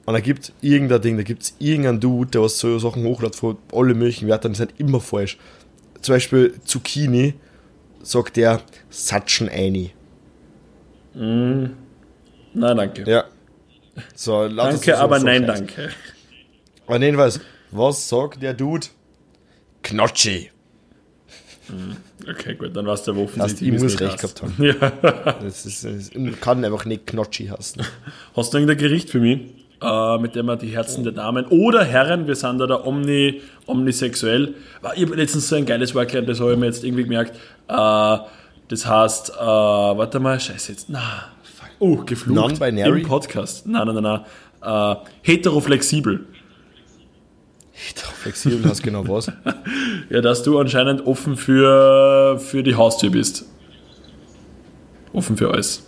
[0.06, 3.36] Und da gibt irgendein Ding, da gibt es irgendeinen Dude, der was so Sachen hochlädt
[3.36, 5.38] von alle möglichen Wörtern, die sind immer falsch.
[6.06, 7.34] Zum Beispiel Zucchini
[8.04, 9.92] sagt der Satschen eini.
[11.16, 11.76] Nein,
[12.54, 13.10] danke.
[13.10, 13.24] Ja.
[14.14, 15.90] So, danke, aber so nein, danke.
[16.86, 17.40] Und jedenfalls,
[17.72, 18.86] was sagt der Dude?
[19.82, 20.52] Knotschi.
[22.30, 23.70] Okay, gut, dann warst du aber Das offensichtlich.
[23.70, 24.42] ich es muss recht heißt.
[24.42, 25.40] gehabt haben.
[25.44, 27.84] Das ist, das kann einfach nicht Knotschi heißen.
[28.36, 31.84] Hast du irgendein Gericht für mich, äh, mit dem man die Herzen der Damen oder
[31.84, 34.56] Herren, wir sind da, da omni, omnisexuell.
[34.96, 37.36] Ich habe letztens so ein geiles Wort gelernt, das habe ich mir jetzt irgendwie gemerkt.
[37.68, 38.18] Äh,
[38.68, 41.70] das heißt, äh, warte mal, scheiße jetzt, na, fuck.
[41.80, 42.60] Oh, geflucht.
[42.62, 43.68] Im Podcast.
[43.68, 44.22] Nein, nein, nein,
[44.62, 44.96] nein.
[44.96, 46.26] Äh, heteroflexibel.
[48.26, 49.32] Flexibel hast genau was.
[50.10, 53.46] Ja, dass du anscheinend offen für, für die Haustür bist.
[55.14, 55.84] Offen für alles.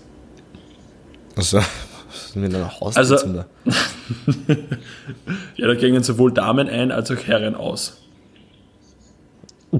[1.36, 1.60] Also,
[2.38, 3.46] was ist mit einer Haus Also- da?
[5.56, 8.02] Ja, da gingen sowohl Damen ein als auch Herren aus.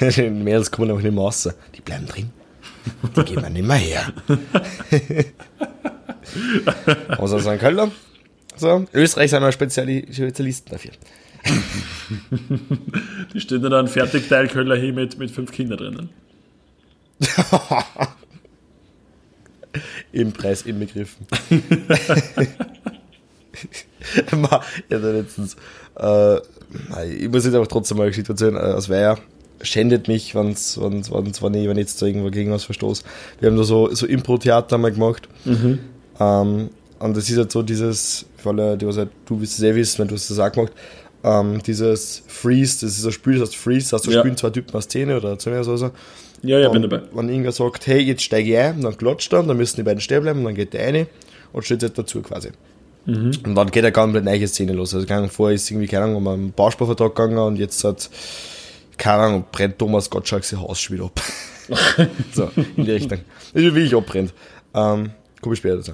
[0.00, 1.48] Die Mädels kommen einfach nicht mehr raus.
[1.74, 2.30] Die bleiben drin.
[3.16, 4.12] Die gehen wir nicht mehr her.
[6.36, 7.90] Ich sagen, Kölner?
[8.56, 10.90] So, Österreich sind wir Speziali Spezialisten dafür.
[13.32, 16.10] Die stehen da dann Fertigteilköller hier mit, mit fünf Kindern drinnen.
[20.12, 21.26] Im Preis inbegriffen.
[24.90, 25.56] Ja, da letztens,
[25.98, 26.38] äh,
[27.08, 29.18] ich muss jetzt aber trotzdem mal eine Geschichte erzählen, äh, als Weiher
[29.62, 33.02] schändet mich, wenn's, wenn's, wenn's, wenn ich, wenn ich jetzt da irgendwo gegen was verstoß.
[33.40, 35.28] Wir haben da so, so Impro-Theater mal gemacht.
[36.20, 39.62] Ähm, und das ist halt so dieses, für alle, die was halt, du wirst es
[39.62, 40.72] eh wissen, wenn du hast das auch gemacht,
[41.24, 44.20] ähm, dieses Freeze, das ist ein Spiel, das heißt Freeze, das heißt, da Ja.
[44.20, 45.90] spielen zwei Typen aus Szene oder oder so.
[46.42, 47.06] Ja, ja, bin Und dabei.
[47.14, 50.00] Wenn irgendwer sagt, hey, jetzt steige ich ein, dann klatscht er, dann müssen die beiden
[50.02, 51.06] stehen bleiben, dann geht der eine
[51.54, 52.50] und steht jetzt dazu quasi.
[53.06, 54.94] Und dann geht eine komplett neue Szene los.
[54.94, 58.08] Also, Ahnung, vorher ist irgendwie, keine Ahnung, um einen Bausparvertrag gegangen und jetzt hat,
[58.96, 61.20] keine Ahnung, brennt Thomas Gottschalk sein Haus schon wieder ab.
[62.32, 63.20] so, in die Richtung.
[63.52, 64.32] Das ist wie ich abbrennt.
[64.74, 65.10] Ähm,
[65.40, 65.92] komme ich später dazu.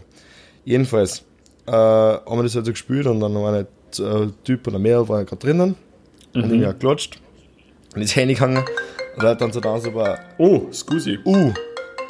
[0.65, 1.23] Jedenfalls,
[1.67, 3.67] äh, haben wir das halt so gespielt und dann war ein
[3.99, 5.75] äh, Typ und ein Mädel waren gerade drinnen
[6.35, 7.21] und irgendwie hat geklatscht
[7.95, 8.65] und ist hingegangen
[9.17, 11.53] und er hat dann so da so war, Oh, Scusi, uh,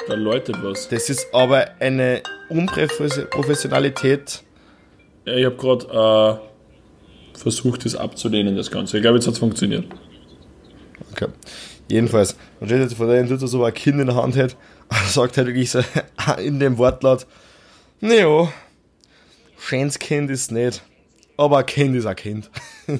[0.07, 0.87] da läutet was.
[0.89, 4.43] das ist aber eine Unprofessionalität.
[5.25, 6.41] Ja, ich habe gerade
[7.33, 8.97] äh, versucht, das abzulehnen, das Ganze.
[8.97, 9.85] Ich glaube, jetzt hat es funktioniert.
[11.11, 11.27] Okay.
[11.87, 14.55] Jedenfalls, man steht jetzt vor der tut er so ein Kind in der Hand hat
[14.89, 15.79] und sagt halt wirklich so
[16.37, 17.27] in dem Wortlaut,
[17.99, 18.51] naja,
[19.57, 20.81] schönes Kind ist nicht,
[21.41, 22.49] aber ein Kind ist ein Kind.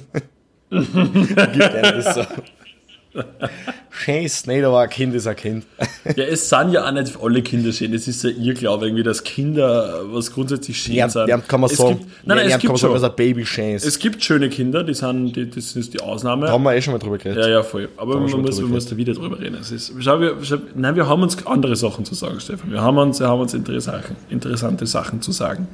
[3.90, 5.66] Schön ist nicht, aber ein Kind ist ein Kind.
[6.16, 7.94] Ja, es sind ja auch nicht alle Kinder schön.
[7.94, 11.28] Es ist ja ihr Glaube irgendwie, dass Kinder was grundsätzlich schön Ja, sind.
[11.28, 11.98] ja, kann man es sagen.
[11.98, 13.84] Gibt, nein, nein, ja, es kann gibt man sagen, dass ein Baby schön ist.
[13.86, 16.46] Es gibt schöne Kinder, die sind, die, das ist die Ausnahme.
[16.46, 17.44] da haben wir eh schon mal drüber geredet.
[17.44, 17.88] Ja, ja, voll.
[17.96, 19.58] Aber man muss, man muss da wieder drüber reden.
[19.60, 22.72] Es ist, schau, wir, schau, nein, wir haben uns andere Sachen zu sagen, Stefan.
[22.72, 25.68] Wir haben uns, wir haben uns interessante, interessante Sachen zu sagen.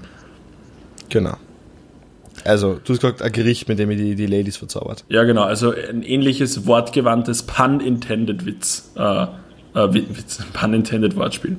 [1.08, 1.36] Genau.
[2.48, 5.04] Also, du hast gesagt, ein Gericht, mit dem ihr die, die Ladies verzaubert.
[5.08, 5.42] Ja, genau.
[5.42, 8.90] Also ein ähnliches wortgewandtes Pun-Intended Witz.
[8.96, 9.28] Äh, äh,
[9.92, 11.56] Wit- Witz, Pun-Intended Wortspiel.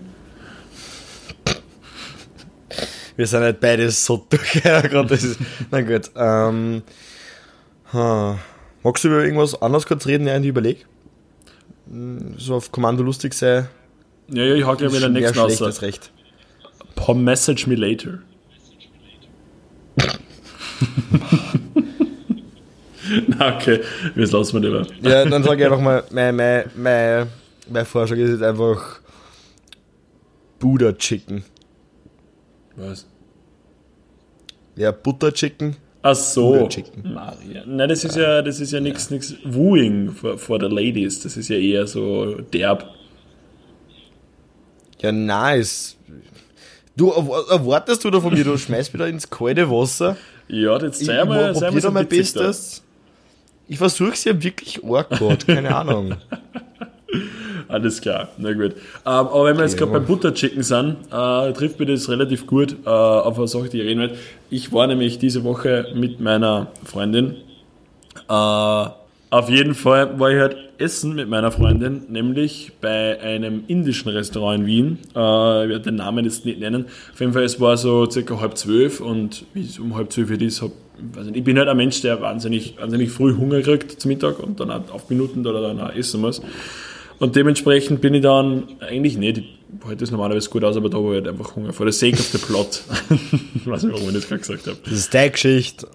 [3.15, 4.61] Wir sind halt beide so durch.
[5.71, 6.09] Na gut.
[6.15, 6.81] Ähm,
[7.93, 8.39] ha.
[8.81, 10.79] Magst du über irgendwas anderes kurz reden, während ich überlege?
[12.37, 13.67] So auf Kommando lustig sei.
[14.31, 15.81] Ja, ja, ich hau gleich mit der mehr nächsten aus.
[15.81, 16.11] recht.
[16.95, 18.19] Pom message me later.
[23.27, 23.81] Na, okay,
[24.15, 24.85] das lassen wir lieber.
[25.01, 27.27] Ja, dann sage ich einfach mal, mein, mein, mein,
[27.69, 28.99] mein Vorschlag ist jetzt einfach
[30.59, 31.43] Buddha Chicken.
[32.75, 33.07] Was?
[34.75, 35.75] Ja, Butter Chicken.
[36.01, 36.69] Ach so.
[37.03, 37.63] Maria.
[37.65, 41.19] Nein, das ist ja, das ist ja nichts nix Wooing for, the Ladies.
[41.19, 42.85] Das ist ja eher so derb.
[45.01, 45.97] Ja, nice.
[46.95, 50.15] Du, erw- erwartest du da von mir, du schmeißt da ins kalte Wasser.
[50.49, 52.47] Ja, jetzt sei mal, sei mal so mein witzig da.
[52.47, 52.83] Bestes.
[53.67, 56.15] Ich versuche es ja wirklich arg gerade, keine Ahnung.
[57.67, 58.71] Alles klar, na gut.
[58.73, 62.75] Ähm, aber wenn wir jetzt gerade beim Butterchicken sind, äh, trifft mir das relativ gut
[62.83, 64.17] äh, auf eine Sache, die ich reden will.
[64.49, 67.35] Ich war nämlich diese Woche mit meiner Freundin.
[68.27, 74.09] Äh, auf jeden Fall war ich halt essen mit meiner Freundin, nämlich bei einem indischen
[74.09, 74.97] Restaurant in Wien.
[75.15, 76.85] Äh, ich werde den Namen jetzt nicht nennen.
[77.13, 80.31] Auf jeden Fall, es war so circa halb zwölf und wie es um halb zwölf
[80.31, 80.71] ist, hab,
[81.23, 84.59] nicht, ich bin halt ein Mensch, der wahnsinnig, wahnsinnig früh Hunger kriegt zum Mittag und
[84.59, 86.41] dann auf Minuten oder dann auch essen muss.
[87.19, 89.43] Und dementsprechend bin ich dann eigentlich nicht.
[89.85, 91.73] Heute ist normalerweise gut aus, aber da war ich halt einfach Hunger.
[91.73, 92.81] For the sake of the plot.
[93.55, 94.77] ich weiß nicht, warum ich das gerade gesagt habe.
[94.83, 95.87] Das ist deine Geschichte.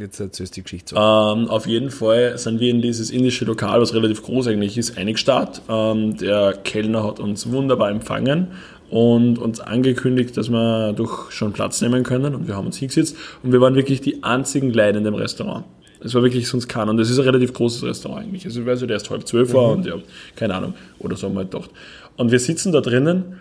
[0.00, 1.00] Jetzt erzählst du die Geschichte so.
[1.00, 4.96] Ähm, auf jeden Fall sind wir in dieses indische Lokal, was relativ groß eigentlich ist,
[4.98, 5.62] eingestarrt.
[5.68, 8.48] Ähm, der Kellner hat uns wunderbar empfangen
[8.90, 12.34] und uns angekündigt, dass wir durch schon Platz nehmen können.
[12.34, 15.64] Und wir haben uns hingesetzt und wir waren wirklich die einzigen Leute in dem Restaurant.
[16.00, 16.90] Es war wirklich sonst keiner.
[16.90, 18.44] Und das ist ein relativ großes Restaurant eigentlich.
[18.44, 19.94] Also ich weiß nicht, erst halb zwölf war und ja,
[20.36, 20.74] keine Ahnung.
[20.98, 21.70] Oder so haben wir halt gedacht.
[22.16, 23.40] Und wir sitzen da drinnen.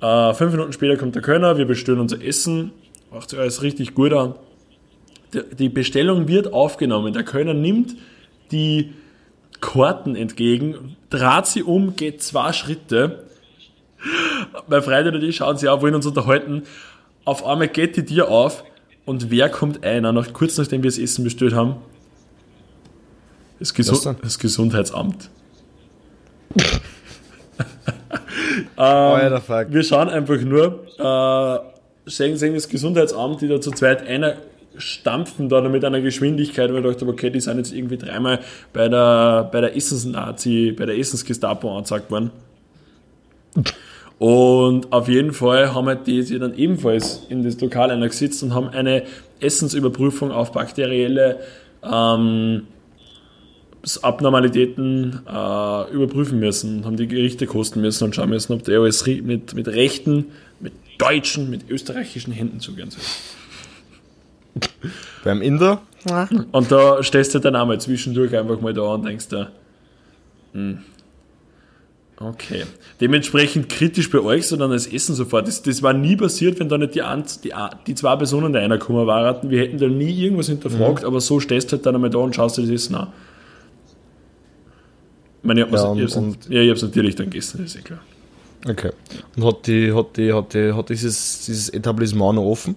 [0.00, 2.72] Äh, fünf Minuten später kommt der Kölner, wir bestellen unser Essen.
[3.12, 4.34] Macht sich alles richtig gut an.
[5.32, 7.12] Die- Bestellung wird aufgenommen.
[7.12, 7.94] Der Kölner nimmt
[8.50, 8.92] die
[9.60, 13.24] Karten entgegen, dreht sie um, geht zwei Schritte.
[14.68, 16.62] Mein Freund und ich schauen sie auf, wollen uns unterhalten.
[17.24, 18.64] Auf einmal geht die Tür auf
[19.04, 21.76] und wer kommt einer, noch kurz nachdem wir das Essen bestellt haben?
[23.58, 25.28] Das, Gesu das Gesundheitsamt.
[29.40, 29.66] Fuck.
[29.72, 34.36] Wir schauen einfach nur, äh, sehen, sehen das Gesundheitsamt, die da zu zweit einer
[34.76, 38.40] stampfen da mit einer Geschwindigkeit, weil ich dachte, okay, die sind jetzt irgendwie dreimal
[38.72, 42.30] bei der, bei der Essensnazi, bei der Essensgestapo angezeigt worden.
[44.18, 48.54] Und auf jeden Fall haben halt die dann ebenfalls in das Lokal einer gesetzt und
[48.54, 49.04] haben eine
[49.40, 51.40] Essensüberprüfung auf bakterielle
[51.82, 52.66] ähm,
[54.02, 59.06] Abnormalitäten äh, überprüfen müssen, haben die Gerichte kosten müssen und schauen müssen, ob der alles
[59.06, 60.26] mit, mit rechten,
[60.60, 63.00] mit deutschen, mit österreichischen Händen zugehen soll.
[65.24, 65.82] Beim Inder?
[66.52, 69.50] Und da stehst du dann auch mal zwischendurch einfach mal da und denkst da,
[70.52, 70.78] hm,
[72.18, 72.64] okay.
[73.00, 75.46] Dementsprechend kritisch bei euch, sondern das Essen sofort.
[75.46, 77.52] Das, das war nie passiert, wenn da nicht die, ein, die,
[77.86, 79.50] die zwei Personen da einer gekommen waren.
[79.50, 82.34] Wir hätten da nie irgendwas hinterfragt, aber so stehst du halt dann einmal da und
[82.34, 83.08] schaust dir das Essen an.
[85.42, 85.82] Ich meine, ich hab's,
[86.48, 88.00] Ja, ja, natürlich dann gegessen, das ist ja klar.
[88.68, 88.90] Okay.
[89.36, 92.76] Und hat die, hat die, hat die, hat dieses, dieses Etablissement noch offen?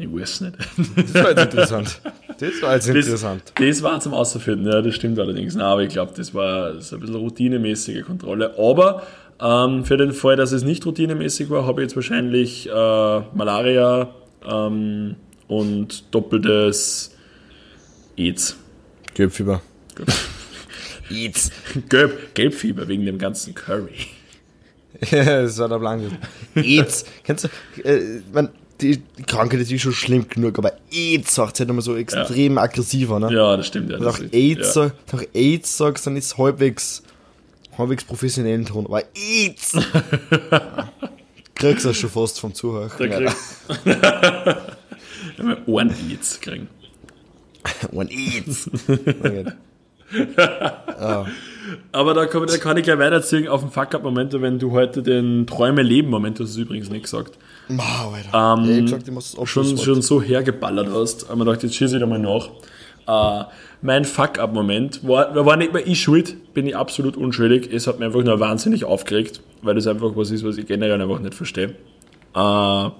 [0.00, 0.56] Ich weiß nicht.
[0.96, 2.00] Das war jetzt interessant.
[2.38, 3.52] Das war jetzt interessant.
[3.54, 5.54] Das, war zum Auszufinden, ja, das stimmt allerdings.
[5.54, 8.54] Nein, aber ich glaube, das war so ein bisschen routinemäßige Kontrolle.
[8.58, 9.02] Aber
[9.42, 14.08] ähm, für den Fall, dass es nicht routinemäßig war, habe ich jetzt wahrscheinlich äh, Malaria
[14.50, 15.16] ähm,
[15.48, 17.14] und doppeltes
[18.16, 18.56] AIDS.
[19.12, 19.60] Gelbfieber.
[21.10, 21.52] Jetzt.
[21.90, 24.06] Gelb, Gelbfieber wegen dem ganzen Curry.
[25.10, 26.18] Ja, das war der Plan.
[26.54, 27.04] AIDS.
[27.24, 28.48] Kennst du, äh, man,
[28.80, 33.20] die, Krankheit ist eh schon schlimm genug, aber AIDS sagt halt immer so extrem aggressiver,
[33.20, 33.32] ne?
[33.32, 33.90] Ja, das stimmt.
[33.90, 34.90] Ja, du das auch AIDS, ja.
[35.10, 37.02] du auch AIDS sagst, dann ist es halbwegs,
[37.76, 38.86] halbwegs professionellen Ton.
[38.86, 39.72] Aber AIDS!
[41.54, 42.90] Kriegst du schon fast vom Zuhören.
[42.98, 43.30] Da krieg,
[45.38, 46.68] ja, mal Ohren-AIDS kriegen.
[47.92, 48.70] One AIDS.
[50.12, 51.26] Okay.
[51.92, 55.46] Aber da kann, da kann ich gleich weiterziehen auf den Fuck-Up-Moment, wenn du heute den
[55.46, 58.62] Träume-Leben-Moment, das ist übrigens nicht gesagt, Wow, Alter.
[58.62, 61.30] Ähm, ja, gesagt, ich muss schon, schon so hergeballert hast.
[61.30, 62.48] Aber ich dachte, jetzt schieße ich da mal nach.
[63.06, 63.44] Äh,
[63.82, 67.72] mein Fuck-Up-Moment war, war nicht mehr ich schuld, bin ich absolut unschuldig.
[67.72, 71.00] Es hat mich einfach nur wahnsinnig aufgeregt, weil das einfach was ist, was ich generell
[71.00, 71.74] einfach nicht verstehe.
[72.34, 72.90] Äh,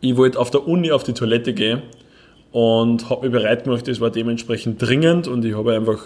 [0.00, 1.82] ich wollte auf der Uni auf die Toilette gehen
[2.52, 5.98] und habe mich bereit gemacht, es war dementsprechend dringend und ich habe einfach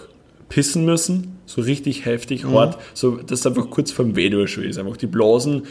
[0.48, 4.78] pissen müssen, so richtig heftig, hart, so dass es einfach kurz vorm Wedo schon ist.
[4.78, 5.62] Einfach die Blasen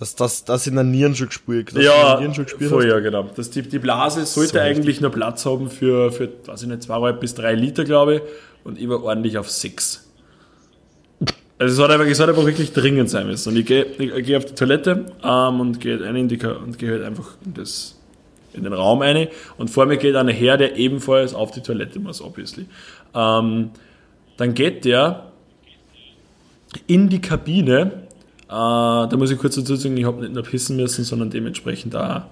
[0.00, 2.90] Dass das, das in der Nieren schon gespürt dass ja, Nieren schon gespürt voll, hast.
[2.90, 3.28] ja, genau.
[3.36, 6.82] Das, die, die Blase sollte So eigentlich nur Platz haben für, für, weiß ich nicht,
[6.82, 8.22] zweieinhalb bis drei Liter, glaube ich.
[8.64, 10.10] Und ich war ordentlich auf sechs.
[11.58, 13.50] Also es hat einfach, es hat einfach wirklich dringend sein müssen.
[13.50, 16.78] Und ich gehe ich gehe auf die Toilette ähm, und gehe rein in die, und
[16.78, 18.00] gehe halt einfach in, das,
[18.54, 19.28] in den Raum rein.
[19.58, 22.64] Und vor mir geht einer her, der ebenfalls auf die Toilette muss, obviously.
[23.14, 23.72] Ähm,
[24.38, 25.30] dann geht der
[26.86, 28.08] in die Kabine.
[28.50, 31.94] Äh, da muss ich kurz dazu sagen, ich habe nicht nur pissen müssen, sondern dementsprechend
[31.94, 32.22] auch.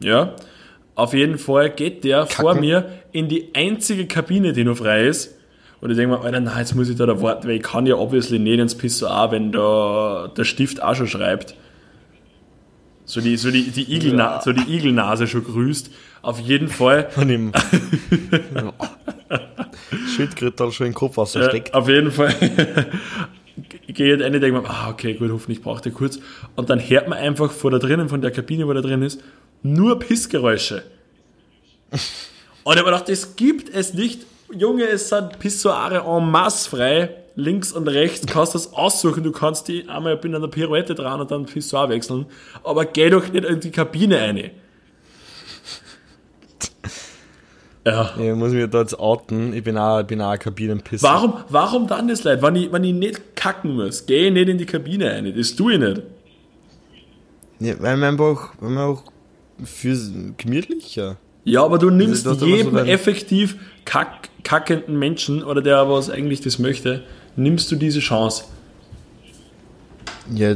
[0.00, 0.34] Ja.
[0.94, 5.34] Auf jeden Fall geht der vor mir in die einzige Kabine, die noch frei ist.
[5.80, 7.86] Und ich denke mir, Alter, nein, jetzt muss ich da, da warten, weil ich kann
[7.86, 11.54] ja obviously nicht ins Pissoir, wenn da der Stift auch schon schreibt.
[13.04, 14.40] So die, so die, die, Igelna Ja.
[14.42, 15.90] so die Igelnase schon grüßt.
[16.22, 17.08] Auf jeden Fall.
[17.16, 17.52] Und ihm.
[20.16, 21.74] Schildkröte schon in den Kopf Äh, ausgesteckt.
[21.74, 22.34] auf jeden Fall.
[23.88, 26.20] Gehe jetzt rein und denke mir, ah, okay, gut, hoffentlich braucht er kurz.
[26.56, 29.20] Und dann hört man einfach vor da drinnen, von der Kabine, wo da drin ist,
[29.62, 30.82] nur Pissgeräusche.
[31.90, 34.26] Und ich habe gedacht, das gibt es nicht.
[34.52, 37.10] Junge, es sind Pissoire en masse frei.
[37.34, 39.22] Links und rechts kannst du das aussuchen.
[39.22, 42.26] Du kannst die einmal bin an der Pirouette dran und dann Pissoir wechseln.
[42.64, 44.50] Aber geh doch nicht in die Kabine rein.
[47.88, 48.10] Ja.
[48.18, 49.52] Ich muss mich da jetzt outen.
[49.54, 51.06] Ich bin auch, bin auch ein Kabinenpisser.
[51.08, 52.42] Warum, warum dann das Leid?
[52.42, 55.32] Wenn ich, wenn ich nicht kacken muss, geh ich nicht in die Kabine rein.
[55.36, 56.02] Das tue ich nicht.
[57.60, 59.02] Ja, weil man einfach, weil man auch
[59.64, 59.96] für
[60.36, 61.16] gemütlicher.
[61.44, 65.42] Ja, aber du nimmst Das ist doch immer so jedem dein- effektiv kack, kackenden Menschen
[65.42, 67.02] oder der was eigentlich das möchte,
[67.36, 68.44] nimmst du diese Chance.
[70.34, 70.54] Ja,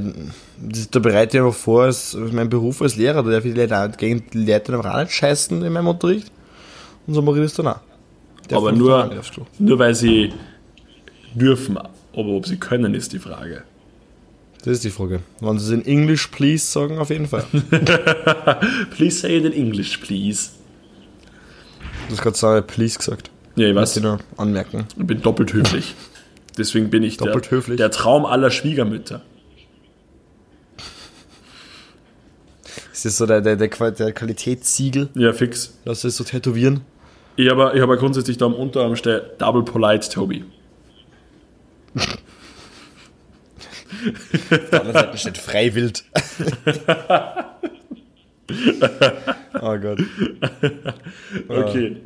[0.60, 3.60] das, da bereite ich mir vor, als, mein Beruf als Lehrer, da darf ich die
[3.60, 6.30] Leute gegen die Leute auch nicht scheißen in meinem Unterricht.
[7.06, 7.80] Und so mache ich das dann auch.
[8.48, 9.10] Darf aber nur,
[9.58, 10.32] nur weil sie
[11.34, 13.62] dürfen, aber ob sie können, ist die Frage.
[14.58, 15.20] Das ist die Frage.
[15.40, 17.44] Wenn sie es in English please sagen, auf jeden Fall.
[18.96, 20.50] Please say it in English, please.
[22.08, 23.30] Du hast gerade so please gesagt.
[23.56, 24.86] Ja, ich weiß, dich nur anmerken.
[24.96, 25.94] ich bin doppelt höflich.
[26.58, 27.76] Deswegen bin ich Doppelt der, höflich?
[27.78, 29.22] der Traum aller Schwiegermütter.
[32.92, 35.08] Ist das so der, der, der, Qual- der Qualitätssiegel?
[35.14, 35.78] Ja, fix.
[35.84, 36.82] Lass das so tätowieren?
[37.36, 40.44] Ich habe, ich habe grundsätzlich da am Unterarm steht Double Polite Toby.
[41.94, 42.18] Auf
[44.70, 46.04] der anderen Seite steht freiwild.
[49.60, 50.00] oh Gott.
[51.48, 51.96] Okay.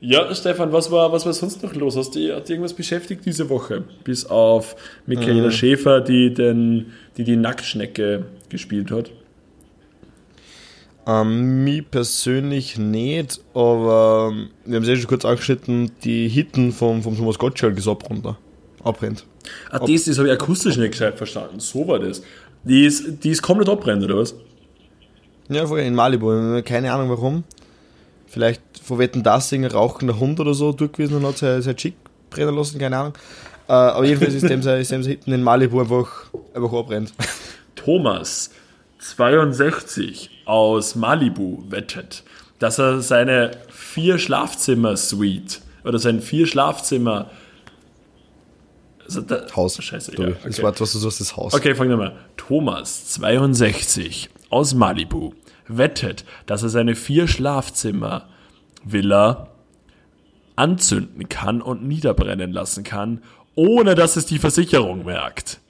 [0.00, 1.96] Ja, Stefan, was war, was war sonst noch los?
[1.96, 3.84] Hast du, hat dich irgendwas beschäftigt diese Woche?
[4.04, 9.10] Bis auf Michaela Schäfer, die, den, die die Nacktschnecke gespielt hat.
[11.08, 14.32] Ähm, mich persönlich nicht, aber
[14.64, 18.36] wir haben es ja schon kurz angeschnitten, die Hitten vom, vom Thomas Gottschalk ist abrunter.
[18.82, 19.24] Abbrennt.
[19.70, 21.60] Ah, das, das habe ich akustisch nicht gescheit verstanden.
[21.60, 22.22] So war das.
[22.64, 24.34] Die ist, die ist komplett abbrennt, oder was?
[25.48, 27.44] Ja, vorher in Malibu, keine Ahnung warum.
[28.26, 31.94] Vielleicht vor Wetten das ein rauchender Hund oder so durchgewiesen und hat sein, sein Chick
[32.30, 33.12] brennen lassen, keine Ahnung.
[33.68, 37.14] Äh, aber jedenfalls ist dem sein, ist dem sein Hitten in Malibu einfach, einfach abbrennt.
[37.76, 38.50] Thomas,
[38.98, 42.24] 62, aus Malibu, wettet,
[42.58, 47.30] dass er seine vier Schlafzimmer-Suite oder sein vier Schlafzimmer.
[49.04, 49.82] Also da, Haus.
[49.82, 50.62] Scheiße, ja, Das okay.
[50.62, 51.54] Wort, was du suchst, ist Haus.
[51.54, 52.16] Okay, fangen wir mal.
[52.36, 55.32] Thomas, 62, aus Malibu,
[55.68, 58.28] wettet, dass er seine vier Schlafzimmer
[58.84, 59.48] Villa
[60.56, 63.22] anzünden kann und niederbrennen lassen kann,
[63.54, 65.60] ohne dass es die Versicherung merkt.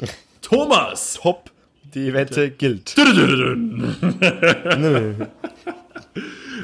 [0.42, 1.14] Thomas!
[1.14, 1.50] Top,
[1.94, 2.94] die Wette gilt.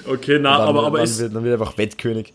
[0.07, 2.33] Okay, na, Dann, aber, aber dann, ist, wird, dann wird einfach Wettkönig.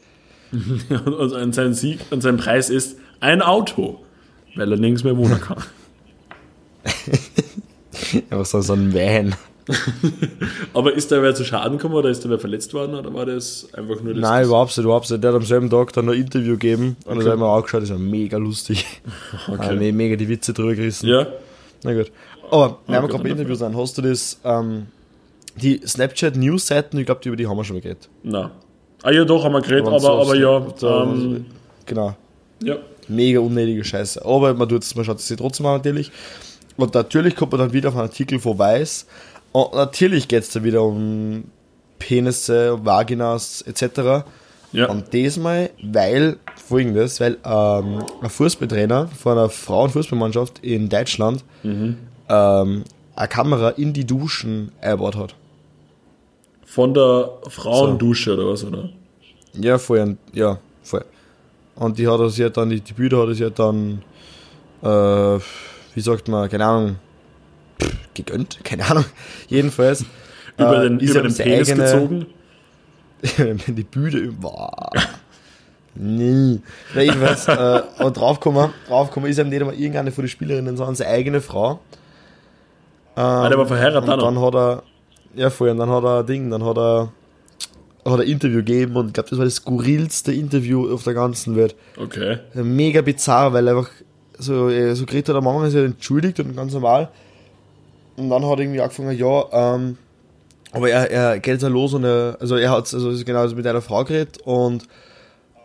[0.51, 3.99] und, und sein Sieg und sein Preis ist ein Auto,
[4.55, 5.57] weil er nirgends mehr wohnen kann.
[8.29, 9.35] Einfach so, so ein Van.
[10.73, 13.25] Aber ist der wer zu Schaden gekommen oder ist der wer verletzt worden oder war
[13.25, 14.21] das einfach nur das?
[14.21, 15.21] Nein, überhaupt nicht, überhaupt nicht.
[15.21, 17.23] Der hat am selben Tag dann noch ein Interview gegeben und Okay.
[17.25, 18.85] das haben wir auch geschaut, das war mega lustig.
[19.49, 19.73] Okay.
[19.75, 19.91] Okay.
[19.91, 21.07] mega die Witze drüber gerissen.
[21.09, 21.27] Ja,
[21.83, 22.09] Na gut.
[22.51, 24.87] Aber, wenn wir gut, gerade bei Interviews sind, hast du das, ähm,
[25.55, 28.09] die Snapchat-News-Seiten, ich glaube, über die haben wir schon mal geredet.
[28.23, 28.51] na.
[29.03, 30.57] Ah ja, doch, haben wir geredet, aber, so aber ja.
[30.81, 31.45] Ähm,
[31.85, 32.15] genau.
[32.63, 32.77] ja.
[33.07, 34.25] Mega unnötige Scheiße.
[34.25, 36.11] Aber man tut es, man schaut es sich trotzdem an natürlich.
[36.77, 39.05] Und natürlich kommt man dann wieder auf einen Artikel von Weiß.
[39.51, 41.43] Und natürlich geht es da wieder um
[41.99, 44.25] Penisse, Vaginas etc.
[44.71, 44.89] Ja.
[44.89, 51.97] Und diesmal, weil, folgendes, weil ähm, ein Fußballtrainer von einer Frauenfußballmannschaft in Deutschland Mhm.
[52.29, 52.83] Ähm,
[53.15, 55.35] eine Kamera in die Duschen eingebaut hat.
[56.65, 58.89] Von der Frauendusche oder was, oder?
[59.53, 61.05] Ja, voll, ja, voll.
[61.75, 64.01] Und die hat er sich halt dann, die, die Bilder hat er sich halt dann,
[64.83, 65.39] äh,
[65.95, 66.95] wie sagt man, keine Ahnung,
[67.81, 69.05] pff, gegönnt, keine Ahnung.
[69.47, 70.03] Jedenfalls.
[70.57, 72.25] Über äh, den, ist über er den Penis eigene- gezogen.
[73.75, 74.91] die Bilder, boah.
[75.95, 76.59] Nee.
[76.93, 80.95] Na, jedenfalls, äh, und draufgekommen, draufgekommen ist ihm nicht einmal irgendeine von den Spielerinnen, sondern
[80.95, 81.79] seine eigene Frau.
[83.17, 84.23] Ähm, Ah, der war verheiratet und noch.
[84.23, 84.83] dann hat er,
[85.35, 87.11] ja voll, und dann hat er ein Ding, dann hat er,
[88.05, 91.13] hat er ein Interview gegeben und ich glaube, das war das skurrilste Interview auf der
[91.15, 91.75] ganzen Welt.
[91.99, 92.37] Okay.
[92.53, 93.89] Mega bizarr, weil einfach
[94.37, 97.09] so, äh, so hat, am Anfang ist er entschuldigt und ganz normal.
[98.17, 99.97] Und dann hat er irgendwie angefangen, ja, ähm,
[100.71, 103.65] aber er, er geht jetzt auch los und er, also er hat also genau mit
[103.65, 104.83] einer Frau geredet und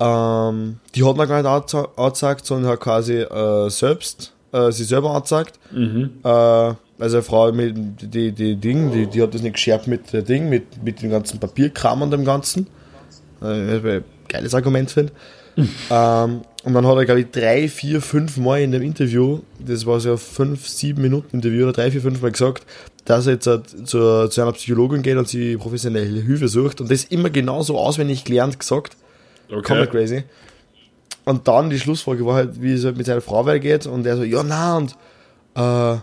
[0.00, 4.84] ähm, die hat ihn gar nicht ange- angezeigt, sondern hat quasi äh, selbst, äh, sie
[4.84, 5.58] selber angezeigt.
[5.72, 10.12] Äh, also eine Frau mit die, die Ding, die, die hat das nicht geschert mit
[10.12, 12.68] dem Ding, mit, mit dem ganzen Papierkram und dem Ganzen.
[13.42, 15.12] Äh, geiles Argument finde.
[15.90, 19.84] ähm, und dann hat er, glaube ich, drei, vier, fünf Mal in dem Interview, das
[19.84, 22.64] war so ein fünf, sieben Minuten Interview, oder drei, vier, fünf Mal gesagt,
[23.04, 26.80] dass er jetzt äh, zu, zu einer Psychologin geht und sie professionelle Hilfe sucht.
[26.80, 28.96] Und das immer genauso auswendig gelernt gesagt.
[29.48, 29.98] Komplett Okay.
[29.98, 30.24] crazy.
[31.24, 33.86] Und dann die Schlussfrage war halt, wie es halt mit seiner Frau weitergeht.
[33.86, 34.96] Und er so, ja, na, und
[35.54, 36.00] äh,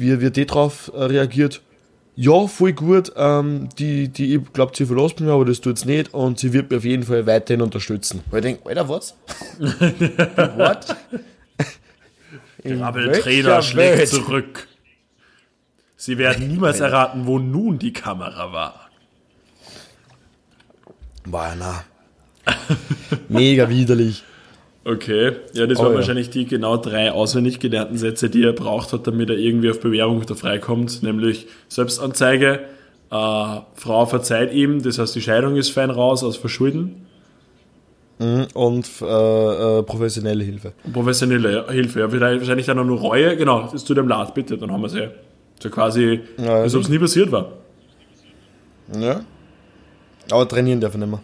[0.00, 1.62] wie wird die drauf äh, reagiert?
[2.16, 3.12] Ja, voll gut.
[3.16, 6.14] Ähm, die, die, ich glaube, sie verlässt mich, aber das tut's nicht.
[6.14, 8.22] Und sie wird mich auf jeden Fall weiterhin unterstützen.
[8.30, 9.16] Weil ich denke, Alter, was?
[9.58, 10.96] What?
[12.64, 14.08] Der welcher Trainer schlägt Welt?
[14.08, 14.68] zurück.
[15.96, 18.90] Sie werden niemals erraten, wo nun die Kamera war.
[21.24, 21.84] War na.
[23.28, 24.22] Mega widerlich.
[24.86, 25.98] Okay, ja, das Oh, waren ja.
[25.98, 29.80] wahrscheinlich die genau drei auswendig gelernten Sätze, die er braucht hat, damit er irgendwie auf
[29.80, 32.60] Bewährung wieder freikommt, nämlich Selbstanzeige,
[33.10, 37.06] äh, Frau verzeiht ihm, das heißt die Scheidung ist fein raus aus Verschulden
[38.18, 40.72] Und äh, äh, professionelle Hilfe.
[40.84, 42.00] und professionelle Hilfe.
[42.00, 44.88] Ja, wahrscheinlich dann auch nur Reue, genau, das tut ihm leid, bitte, dann haben wir
[44.90, 45.08] sie.
[45.62, 47.52] So quasi, Ja, als ob es nie passiert war.
[49.00, 49.22] Ja.
[50.30, 51.20] Aber trainieren darf er nicht mehr.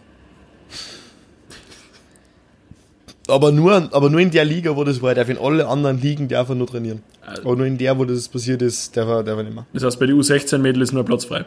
[3.27, 5.09] Aber nur, aber nur in der Liga, wo das war.
[5.09, 7.01] Er darf in alle anderen Ligen darf er nur trainieren.
[7.25, 9.65] Also- Aber nur in der, wo das passiert ist, darf er, darf er nicht mehr.
[9.73, 11.45] Das heißt, bei den U16-Mädel ist nur ein Platz frei.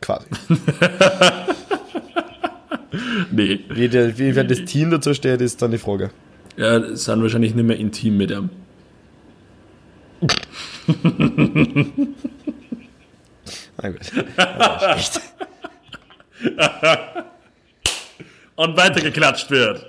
[0.00, 0.26] Quasi.
[3.30, 6.10] Nee, Wie, der, wie wer das Team dazu steht, ist dann die Frage.
[6.58, 8.50] ja, sind wahrscheinlich nicht mehr intim mit ihm.
[13.82, 14.00] Na gut.
[18.56, 19.86] Und weitergeklatscht wird.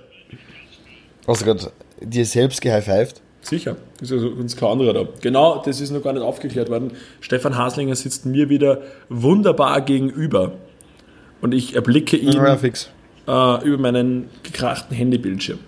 [1.28, 3.22] Hast du gerade dir selbst gehighfived?
[3.42, 5.08] Sicher, ist ja uns kein anderer da.
[5.22, 6.92] Genau, das ist noch gar nicht aufgeklärt worden.
[7.20, 10.54] Stefan Haslinger sitzt mir wieder wunderbar gegenüber.
[11.42, 12.54] Und ich erblicke ihn Ja,
[13.28, 15.60] äh, über meinen gekrachten Handybildschirm,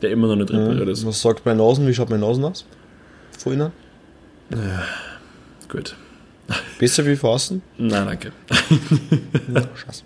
[0.00, 1.06] der immer noch nicht repariert ist.
[1.06, 1.86] Was sagt meine Nasen?
[1.86, 2.64] Wie schaut meine Nasen aus?
[3.38, 3.72] Von innen?
[5.68, 5.96] Gut.
[6.82, 7.62] Besser wie außen?
[7.78, 8.32] Nein, danke.
[9.76, 10.02] Scheiße.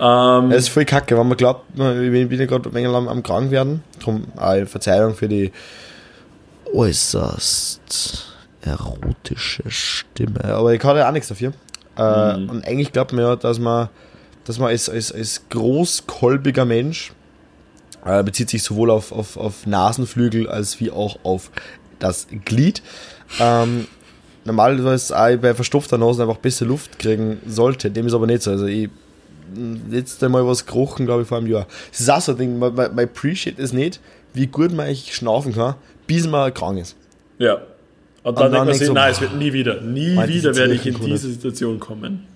[0.00, 3.06] Ähm, Es ist voll kacke, wenn man glaubt, ich bin ja gerade ein wenig am,
[3.06, 3.82] am krank werden.
[4.00, 5.52] Drum auch Verzeihung für die
[6.72, 10.42] äußerst erotische Stimme.
[10.46, 11.52] Aber ich kann ja auch nichts dafür.
[11.98, 13.90] Äh, und eigentlich glaubt man ja, dass man,
[14.44, 17.12] dass man als, als, als großkolbiger Mensch
[18.06, 21.50] äh, bezieht sich sowohl auf, auf, auf Nasenflügel als wie auch auf
[21.98, 22.82] das Glied.
[23.38, 23.86] Ähm,
[24.44, 27.90] normalerweise auch bei verstopfter Nase einfach besser Luft kriegen sollte.
[27.90, 28.50] Dem ist aber nicht so.
[28.50, 28.88] Also ich
[29.90, 31.66] letzte Mal was gerochen, glaube ich, vor einem Jahr.
[31.90, 34.00] Das ist auch so ein Ding, man, man, man appreciate es nicht,
[34.32, 35.74] wie gut man eigentlich schnaufen kann,
[36.06, 36.96] bis man krank ist.
[37.38, 37.58] ja.
[38.22, 40.26] Und dann, Und dann denkt man sich, du, nein, es wird nie wieder, nie Mann,
[40.26, 42.26] wieder werde ich in diese Situation kommen.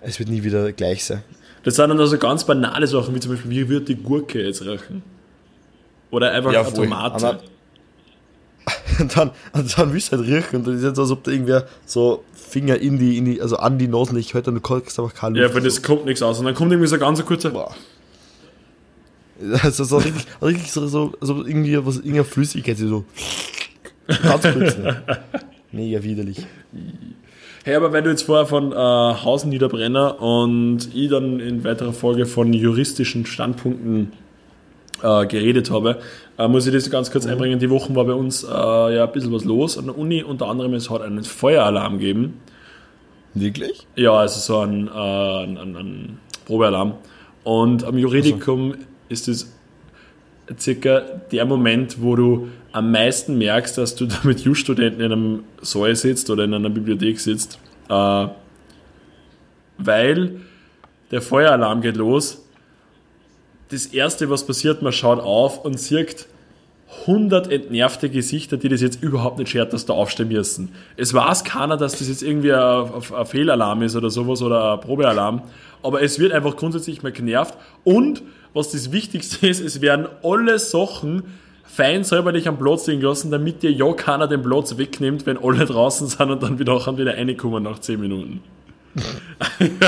[0.00, 1.24] Es wird nie wieder gleich sein.
[1.64, 4.64] Das sind dann also ganz banale Sachen, wie zum Beispiel, wie wird die Gurke jetzt
[4.64, 5.02] riechen?
[6.12, 6.72] Oder einfach Ja, eine.
[6.72, 7.40] Tomate.
[8.98, 11.22] Aber- Und dann, und dann willst du halt riechen und dann ist es als ob
[11.24, 14.60] da irgendwer so Finger in die, in die, also an die Nasenlicht hält und du
[14.60, 15.54] kriegst einfach keine Ja, Luft.
[15.54, 16.38] von das kommt nichts aus.
[16.38, 17.50] Und dann kommt irgendwie so ganz ein kurzer.
[17.50, 17.74] Boah.
[19.62, 23.04] Also so richtig, richtig so, so, so irgendwie was, irgendeine Flüssigkeit, so
[24.22, 24.76] ganz kurz.
[25.72, 26.46] Mega widerlich.
[27.64, 31.92] Hey, aber weil du jetzt vorher von äh, Hausen Niederbrenner und ich dann in weiterer
[31.92, 34.12] Folge von juristischen Standpunkten
[35.02, 35.98] äh, geredet habe,
[36.38, 37.58] äh, muss ich das ganz kurz einbringen.
[37.58, 40.22] Die Woche war bei uns äh, ja ein bisschen was los an der Uni.
[40.22, 42.40] Unter anderem, es hat einen Feueralarm gegeben.
[43.34, 43.86] Wirklich?
[43.96, 46.94] Ja, also so ein, äh, ein, ein, ein Probealarm.
[47.44, 48.74] Und am Juridikum
[49.08, 49.52] ist es
[50.58, 55.44] circa der Moment, wo du am meisten merkst, dass du da mit Just-Studenten in einem
[55.62, 58.26] Saal sitzt oder in einer Bibliothek sitzt, äh,
[59.78, 60.40] weil
[61.10, 62.45] der Feueralarm geht los.
[63.68, 66.26] Das erste, was passiert, man schaut auf und sieht
[67.02, 70.72] 100 entnervte Gesichter, die das jetzt überhaupt nicht schert, dass da aufstehen müssen.
[70.96, 74.80] Es weiß keiner, dass das jetzt irgendwie ein, ein Fehlalarm ist oder sowas oder ein
[74.80, 75.42] Probealarm,
[75.82, 77.54] aber es wird einfach grundsätzlich mal genervt
[77.84, 78.22] und
[78.54, 81.24] was das Wichtigste ist, es werden alle Sachen
[81.64, 85.66] fein säuberlich am Platz liegen lassen, damit dir ja keiner den Platz wegnimmt, wenn alle
[85.66, 88.42] draußen sind und dann wieder auch wieder reinkommen nach 10 Minuten.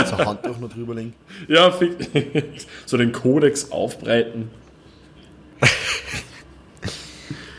[0.07, 1.15] So Handtuch noch drüber legen.
[1.49, 1.73] Ja,
[2.87, 4.51] so den Kodex aufbreiten.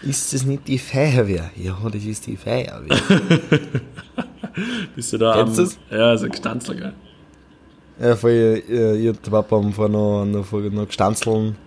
[0.03, 1.51] Ist das nicht die Feuerwehr?
[1.55, 2.97] Ja, das ist die Feuerwehr.
[4.95, 5.65] Bist du da Kennst am...
[5.65, 5.77] du's?
[5.91, 6.93] Ja, so ein Gestanzler, gell?
[7.99, 11.57] Ja, voll, ihr, ihr der Papa haben vorher noch, noch, noch Gestanzeln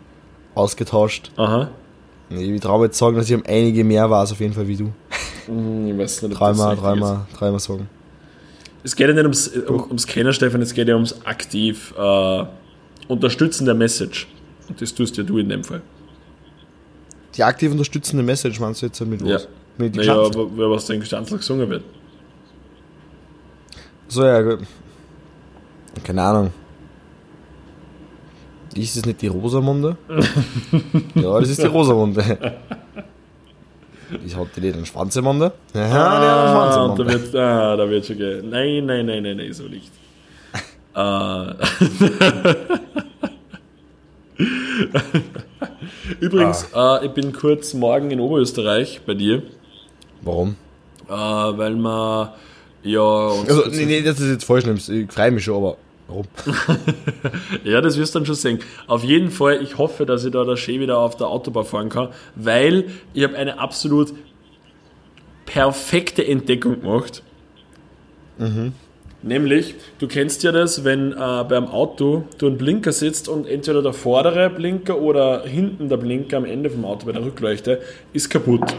[0.55, 1.30] ausgetauscht.
[1.37, 1.70] Aha.
[2.30, 4.76] Ich traue mir jetzt sagen, dass ich um einige mehr weiß, auf jeden Fall wie
[4.76, 4.93] du.
[5.47, 7.89] Hm, Ich weiß nicht, ob das Dreimal, richtig dreimal, dreimal sagen.
[8.85, 12.45] Es geht ja nicht ums, um, ums Kennen, Stefan, es geht ja ums aktiv äh,
[13.09, 14.26] Unterstützen der Message.
[14.68, 15.83] Und das tust ja du in dem Fall.
[17.35, 19.45] Die aktiv unterstützende Message meinst du jetzt mit was?
[19.45, 19.49] Ja.
[19.78, 21.85] Mit Naja, aber was den Gestanzler gesungen wird.
[24.09, 24.66] So, ja, gut.
[26.05, 26.51] Keine Ahnung.
[28.74, 29.97] Ist das nicht die Rosamunde?
[31.14, 32.59] ja, das ist die Rosamunde.
[34.24, 35.52] Ich hatte die den Schwanzemunde?
[35.74, 37.22] Ja, die Ah, hat da den Schwanzemunde.
[37.32, 38.50] wird, ah, da wird schon gehen.
[38.50, 39.90] Nein, nein, nein, nein, nein, so nicht.
[40.94, 41.54] äh.
[46.20, 49.42] Übrigens, äh, ich bin kurz morgen in Oberösterreich bei dir,
[50.22, 50.56] Warum?
[51.08, 52.34] äh, weil wir
[52.82, 54.64] ja Also, nee, nee, das ist jetzt falsch.
[54.88, 55.76] Ich freue mich schon, aber
[56.12, 56.26] warum?
[57.64, 58.58] Ja, das wirst du dann schon sehen.
[58.86, 61.88] Auf jeden Fall, ich hoffe, dass ich da der Schee wieder auf der Autobahn fahren
[61.88, 64.12] kann, weil ich habe eine absolut
[65.46, 67.22] perfekte Entdeckung gemacht.
[69.22, 71.16] Nämlich, du kennst ja das, wenn äh,
[71.48, 76.38] beim Auto du einen Blinker sitzt und entweder der vordere Blinker oder hinten der Blinker
[76.38, 77.80] am Ende vom Auto bei der Rückleuchte
[78.12, 78.74] ist kaputt.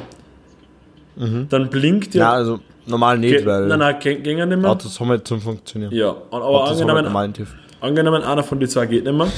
[1.50, 2.34] Dann blinkt Ja, ja.
[2.34, 3.68] also Normal nicht, Ge weil.
[3.68, 4.72] Nein, nein, ging ja nicht mehr.
[4.72, 5.94] Autos haben halt zum Funktionieren.
[5.94, 7.40] Ja, und, aber angenommen, halt
[7.80, 9.32] angenommen, einer von den zwei geht nicht mehr.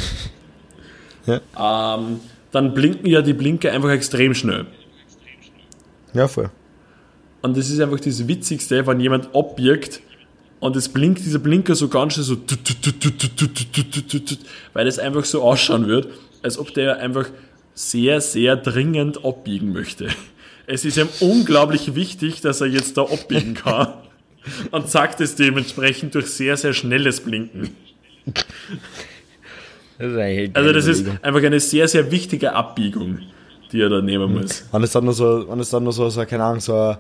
[1.26, 1.96] ja.
[1.98, 2.20] Ähm,
[2.52, 4.66] dann blinken ja die Blinker einfach extrem schnell.
[6.14, 6.50] Ja, voll.
[7.42, 10.02] Und das ist einfach das Witzigste, wenn jemand abbiegt
[10.60, 12.38] und es blinkt dieser Blinker so ganz schön so,
[14.74, 16.08] weil es einfach so ausschauen wird,
[16.42, 17.28] als ob der einfach
[17.76, 20.08] sehr, sehr dringend abbiegen möchte.
[20.68, 23.94] Es ist ihm unglaublich wichtig, dass er jetzt da abbiegen kann
[24.72, 27.76] und sagt es dementsprechend durch sehr, sehr schnelles Blinken.
[29.98, 30.14] Das
[30.54, 33.20] Also das ist einfach eine sehr, sehr wichtige Abbiegung,
[33.72, 34.66] die er da nehmen muss.
[34.72, 36.98] Wenn es dann nur so, wenn es dann nur so, so keine Ahnung, so ein,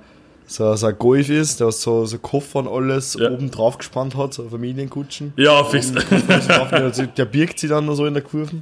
[0.47, 3.29] so, so ein Golf ist, der so, so Koffer und alles Ja.
[3.31, 5.33] oben drauf gespannt hat, so Familienkutschen.
[5.37, 5.91] Ja, fix.
[7.17, 8.61] Der birgt sie dann nur so in der Kurve.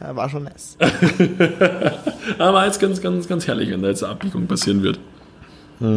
[0.00, 0.76] Ja, war schon nice.
[2.38, 4.98] Aber jetzt ganz, ganz, ganz herrlich, wenn da jetzt eine Abbiegung passieren wird.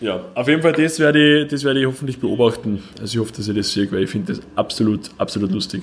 [0.00, 2.82] ja, auf jeden Fall, das werde ich, das werde ich hoffentlich beobachten.
[3.00, 5.82] Also ich hoffe, dass ich das sehe, weil ich finde das absolut, absolut lustig.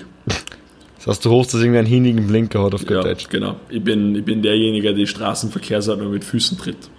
[0.97, 3.29] Das heißt, du hochst, dass irgendwie einen hinigen Blinker hat auf Ja, Deutsch.
[3.29, 3.55] genau.
[3.69, 6.89] Ich bin, ich bin derjenige, der die Straßenverkehrsordnung mit Füßen tritt.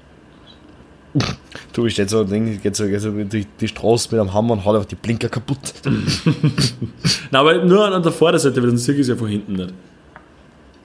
[1.73, 4.35] Du, ich steht so ein Ding, geht so, geht so durch die Straße mit einem
[4.35, 5.59] Hammer und haut einfach die Blinker kaputt.
[7.31, 9.73] Na, aber nur an der Vorderseite, weil dann sehe ich es ja von hinten nicht.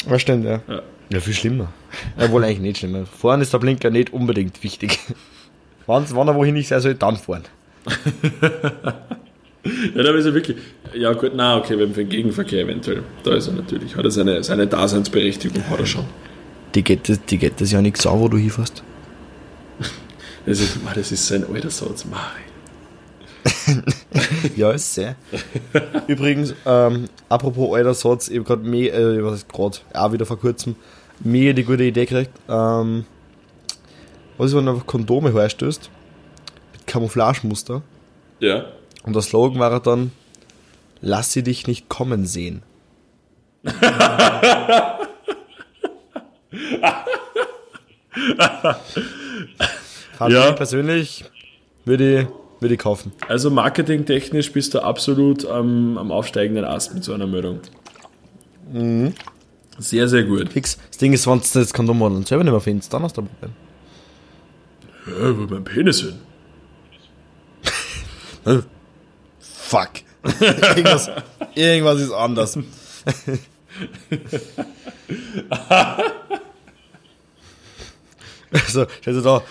[0.07, 0.61] Ja, stimmt, ja.
[0.67, 0.81] Ja.
[1.11, 1.71] Ja, viel schlimmer.
[2.19, 3.05] Ja, wohl eigentlich nicht schlimmer.
[3.05, 4.99] Vorne ist der Blinker nicht unbedingt wichtig.
[5.87, 7.43] Wenn, wenn er wohin ich sein soll, dann fahren.
[9.95, 10.57] Ja, da ist er wirklich.
[10.95, 13.03] Ja, gut, na, okay, wenn für den Gegenverkehr eventuell.
[13.23, 13.95] Da ist er natürlich.
[13.95, 16.05] Hat er seine, seine Daseinsberechtigung, hat er schon.
[16.75, 18.83] Die geht, das- die geht das ja nichts an, wo du hinfährst.
[20.45, 22.05] Das ist, ah, das ist so ein alter Satz.
[22.05, 22.41] Mari.
[24.55, 25.15] Ja, ist sehr.
[26.07, 30.39] Übrigens, ähm, apropos alter Satz, ich habe gerade äh, was ist gerade, auch wieder vor
[30.39, 30.75] kurzem,
[31.19, 32.31] mega die gute Idee gekriegt.
[32.47, 33.05] Ähm,
[34.37, 35.89] was ist, wenn du einfach Kondome herstößt?
[36.73, 37.81] Mit Camouflagemuster.
[38.39, 38.65] Ja.
[39.03, 40.11] Und der Slogan war dann,
[41.01, 42.63] lass sie dich nicht kommen sehen.
[50.15, 50.51] Fahrstuhl Ja.
[50.53, 51.25] persönlich
[51.85, 52.27] würde ich,
[52.61, 53.11] würde ich kaufen.
[53.27, 57.59] Also marketingtechnisch bist du absolut am, am aufsteigenden Ast mit so einer Meldung.
[59.77, 60.51] Sehr, sehr gut.
[60.53, 60.77] Fix.
[60.89, 63.15] Das Ding ist, wenn du das Kondom mal dann selber nicht mehr findest, dann hast
[63.17, 63.53] du ein Problem.
[65.07, 66.15] Ja, wo mein Penis hin?
[69.39, 69.89] Fuck.
[70.41, 71.09] irgendwas,
[71.55, 72.57] irgendwas ist anders.
[78.51, 79.43] also, stell dir da,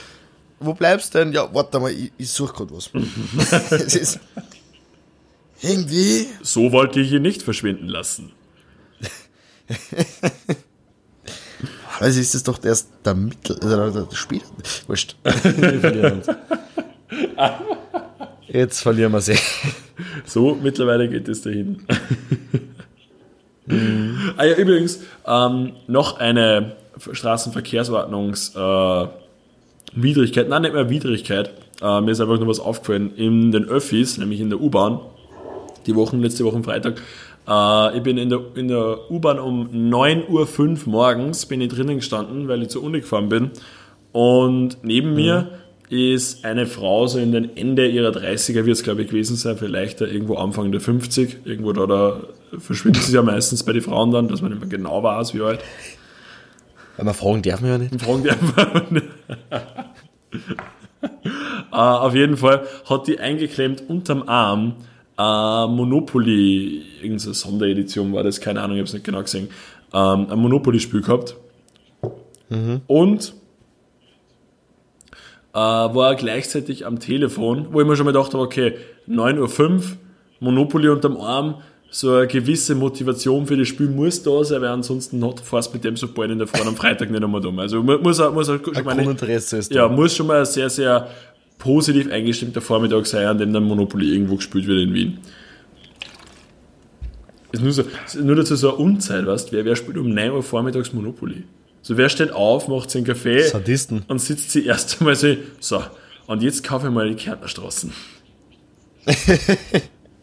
[0.64, 1.32] wo bleibst du denn?
[1.32, 2.90] Ja, warte mal, ich, ich suche gerade was.
[3.70, 4.20] es ist
[5.62, 6.26] irgendwie.
[6.42, 8.32] So wollte ich ihn nicht verschwinden lassen.
[12.00, 14.40] Also ist es doch erst der Mittel, also der Spiel.
[14.88, 15.14] Wurscht.
[15.22, 16.26] Wir verlieren uns.
[18.48, 19.38] Jetzt verlieren wir sie.
[20.24, 21.86] So, mittlerweile geht es dahin.
[24.36, 26.76] Ah ja, übrigens, ähm, noch eine
[27.10, 29.23] Straßenverkehrsordnungswidrigkeit, äh,
[29.94, 31.50] Widrigkeit, nein, nicht mehr Widrigkeit,
[31.82, 35.00] äh, mir ist einfach nur was aufgefallen, in den Öffis, nämlich in der U-Bahn,
[35.86, 37.00] die Wochen, letzte Woche Freitag,
[37.48, 41.96] äh, ich bin in der, in der U-Bahn um 9.05 Uhr morgens, bin ich drinnen
[41.96, 43.50] gestanden, weil ich zur Uni gefahren bin.
[44.12, 45.50] Und neben mir
[45.90, 49.56] ist eine Frau, so in den Ende ihrer 30er wird es glaube ich gewesen sein,
[49.58, 52.20] vielleicht da irgendwo Anfang der 50, irgendwo da, da
[52.58, 55.42] verschwindet sie ja meistens bei den Frauen dann, dass man nicht mehr genau weiß, wie
[55.42, 55.60] alt.
[57.02, 58.00] Man fragen darf man ja nicht.
[58.00, 58.82] Fragen die einfach.
[61.72, 64.76] äh, auf jeden Fall hat die eingeklemmt unterm Arm
[65.18, 69.48] äh, Monopoly, irgendeine Sonderedition war das, keine Ahnung, ich habe es nicht genau gesehen,
[69.92, 71.36] ähm, ein Monopoly-Spiel gehabt.
[72.86, 73.34] Und
[75.52, 78.74] äh, war gleichzeitig am Telefon, wo ich mir schon mal gedacht habe, okay,
[79.08, 79.82] 9.05 Uhr,
[80.40, 81.62] Monopoly unterm Arm,
[81.96, 85.84] so eine gewisse Motivation für das Spiel muss da sein, weil ansonsten hat fast mit
[85.84, 87.56] dem so bald in der Früh am Freitag nicht einmal dumm.
[87.60, 89.94] Also mu- muss, muss schon Ein mal Grundinteresse ist ja, da.
[89.94, 91.08] muss schon mal ein sehr, sehr
[91.56, 95.18] positiv eingestimmter Vormittag sein, an dem dann Monopoly irgendwo gespielt wird in Wien.
[97.52, 100.32] Ist nur, so, ist nur dazu so eine Unzeit, weißt wer, wer spielt um 9
[100.32, 101.44] Uhr vormittags Monopoly?
[101.82, 104.02] So, wer steht auf, macht sich einen Kaffee Sadisten.
[104.08, 105.28] und sitzt sie erst einmal so,
[105.60, 105.80] so,
[106.26, 107.92] und jetzt kaufe ich mal die Kärntnerstraßen.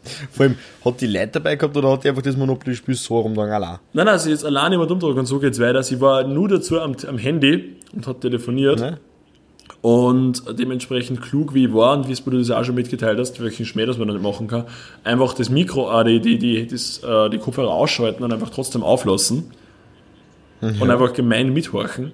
[0.31, 3.35] Vor allem, hat die Leute dabei gehabt oder hat die einfach das Monopoly-Spiel so rum
[3.35, 3.79] dann allein?
[3.93, 5.83] Nein, nein, sie ist alleine immer umdrücken und so geht's weiter.
[5.83, 8.79] Sie war nur dazu am, am Handy und hat telefoniert.
[8.79, 8.99] Ne?
[9.81, 13.41] Und dementsprechend klug wie ich war und wie es du das auch schon mitgeteilt hast,
[13.41, 14.65] welchen Schmäh das man nicht machen kann,
[15.03, 18.83] einfach das Mikro, äh, die, die, die, das, äh, die Kopfhörer ausschalten und einfach trotzdem
[18.83, 19.51] auflassen
[20.61, 22.11] und einfach gemein mithorchen.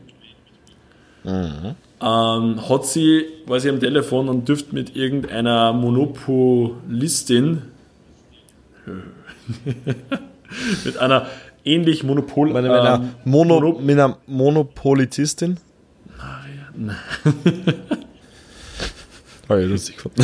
[1.25, 7.63] Ähm, hat sie, war sie am Telefon und dürfte mit irgendeiner Monopolistin
[10.85, 11.27] mit einer
[11.63, 15.57] ähnlich Monopol Mit einer, ähm, Mono, Monop- mit einer Monopolitistin?
[19.49, 20.23] Habe ich lustig gefunden.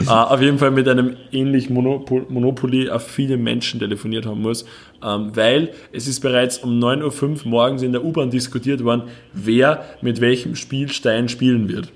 [0.00, 4.64] Äh, auf jeden Fall mit einem ähnlich Monopol Monopoly auf viele Menschen telefoniert haben muss,
[5.04, 9.02] ähm, weil es ist bereits um 9.05 Uhr morgens in der U-Bahn diskutiert worden,
[9.32, 11.92] wer mit welchem Spielstein spielen wird.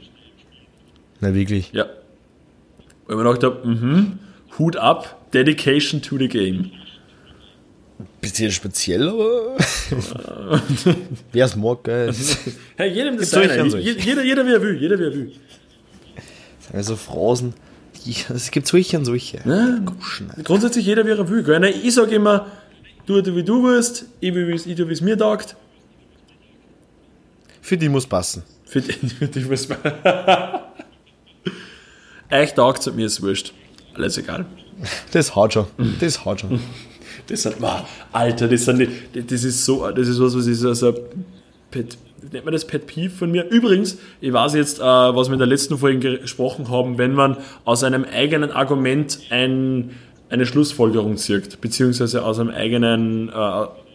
[1.20, 1.72] Na, wirklich.
[1.72, 1.86] Ja.
[3.06, 4.18] Weil man gedacht habe, mhm,
[4.58, 6.70] Hut ab, Dedication to the game.
[8.20, 9.56] Bisschen speziell, aber.
[11.32, 12.38] Wer es mag, ist-
[12.76, 13.66] Hey, jedem das seine.
[13.78, 15.32] Jeder, jeder wie er will, jeder wie er will.
[16.72, 17.54] Also Phrasen.
[18.34, 19.38] Es gibt solche und solche.
[19.44, 20.42] Alter.
[20.42, 21.42] Grundsätzlich jeder wie er will.
[21.44, 21.64] Gell?
[21.82, 22.46] Ich sage immer,
[23.06, 25.54] du, du wie du willst, ich, will, ich tu, wie es mir taugt.
[27.60, 28.42] Für die muss passen.
[28.64, 29.68] Für die, für die was
[32.30, 33.52] Euch taugt es, mir ist wurscht.
[33.94, 34.46] Alles egal.
[35.12, 35.66] Das haut schon.
[36.00, 36.60] Das haut schon.
[37.28, 40.64] Das sind, wow, Alter, das sind die, das ist so, das ist was, was ist
[40.64, 40.92] also
[41.70, 41.96] Pet,
[42.32, 43.48] nennt man das Pet Peeve von mir?
[43.48, 47.36] Übrigens, ich weiß jetzt, äh, was wir in der letzten Folge gesprochen haben, wenn man
[47.64, 49.90] aus einem eigenen Argument ein,
[50.30, 53.32] eine Schlussfolgerung zieht, beziehungsweise aus einem eigenen, äh,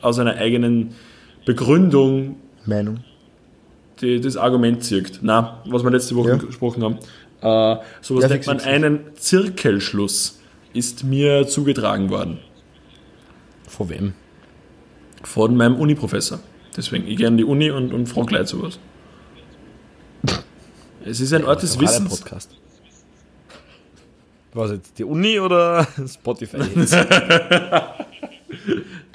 [0.01, 0.95] aus einer eigenen
[1.45, 2.99] Begründung Meinung.
[3.99, 5.19] die, das Argument zirkt.
[5.21, 6.35] Na, was wir letzte Woche Ja.
[6.37, 6.97] gesprochen haben.
[7.41, 10.39] Äh, sowas Ja, nennt man einen Zirkelschluss.
[10.73, 12.39] Ist mir zugetragen worden.
[13.67, 14.13] Von wem?
[15.23, 16.39] Von meinem Uni-Professor.
[16.75, 18.79] Deswegen, ich gehe an die Uni und, und frage Leute sowas.
[21.05, 22.19] Es ist ein Ort des Wissens.
[22.19, 22.51] Podcast.
[24.53, 24.97] Was jetzt?
[24.99, 26.57] Die Uni oder Spotify?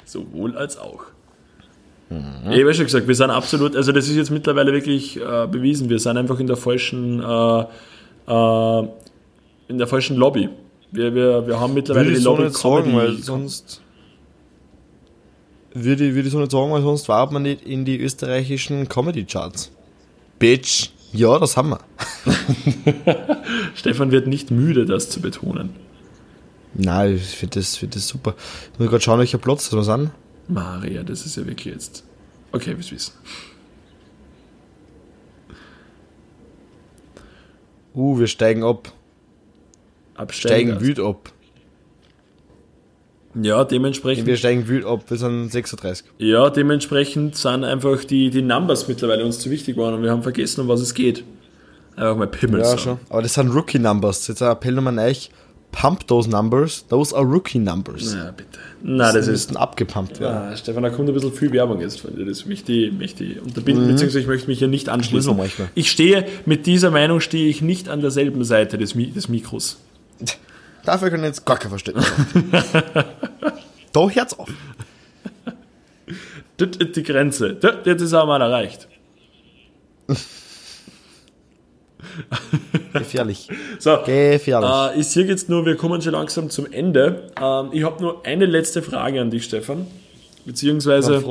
[0.05, 1.03] Sowohl als auch.
[2.09, 2.51] Mhm.
[2.51, 5.47] Ich habe ja schon gesagt, wir sind absolut, also das ist jetzt mittlerweile wirklich äh,
[5.47, 7.65] bewiesen, wir sind einfach in der falschen, äh,
[8.27, 8.79] äh,
[9.67, 10.49] in der falschen Lobby.
[10.91, 12.97] Wir, wir, wir haben mittlerweile Würde die ich so Lobby nicht sagen, Comedy.
[12.97, 13.81] weil sonst.
[15.73, 18.87] würde, ich- würde ich so nicht sagen, weil sonst war man nicht in die österreichischen
[18.87, 19.71] Comedy-Charts.
[20.39, 20.89] Bitch.
[21.13, 21.79] Ja, das haben wir.
[23.75, 25.69] Stefan wird nicht müde, das zu betonen.
[26.73, 28.33] Nein, ich finde das, find das super.
[28.73, 30.09] Ich muss gerade schauen, welcher Platz das sind.
[30.47, 32.03] Maria, das ist ja wirklich jetzt.
[32.51, 33.13] Okay, wir wissen.
[37.95, 38.91] Uh, wir steigen ab.
[40.15, 40.71] Absteigen.
[40.71, 41.31] Steigen wüt ab.
[43.35, 44.27] Ja, dementsprechend.
[44.27, 45.03] Wir steigen wüt ab.
[45.07, 46.05] Wir sind 36.
[46.19, 50.21] Ja, dementsprechend sind einfach die, die Numbers mittlerweile uns zu wichtig geworden und wir haben
[50.23, 51.23] vergessen, um was es geht.
[51.95, 52.79] Einfach mal Pimmel Ja, sagen.
[52.79, 52.99] schon.
[53.09, 54.27] Aber das sind Rookie-Numbers.
[54.27, 55.29] Jetzt ein Appell nochmal an euch.
[55.73, 56.85] Pump those numbers.
[56.87, 58.13] Those are Rookie-Numbers.
[58.13, 58.59] Ja, bitte.
[58.83, 59.31] Na, das ist.
[59.31, 60.55] müssten abgepumpt werden.
[60.55, 62.25] Stefan, da kommt ein bisschen viel Werbung jetzt von dir.
[62.25, 65.37] Das möchte ich, möchte ich unterbinden, beziehungsweise ich möchte mich hier nicht anschließen.
[65.75, 69.79] Ich stehe, mit dieser Meinung stehe ich nicht an derselben Seite des, Mi des Mikros.
[70.85, 72.11] Dafür können jetzt gar kein Verständnis
[73.93, 74.49] da hört's auf.
[76.57, 77.55] Das ist die Grenze.
[77.55, 78.87] Das das ist auch mal erreicht.
[82.93, 83.49] Gefährlich.
[83.79, 84.69] So, Gefährlich.
[84.69, 87.31] Äh, ich sehe jetzt nur, wir kommen schon langsam zum Ende.
[87.41, 89.87] Ähm, ich habe nur eine letzte Frage an dich, Stefan.
[90.45, 91.23] Beziehungsweise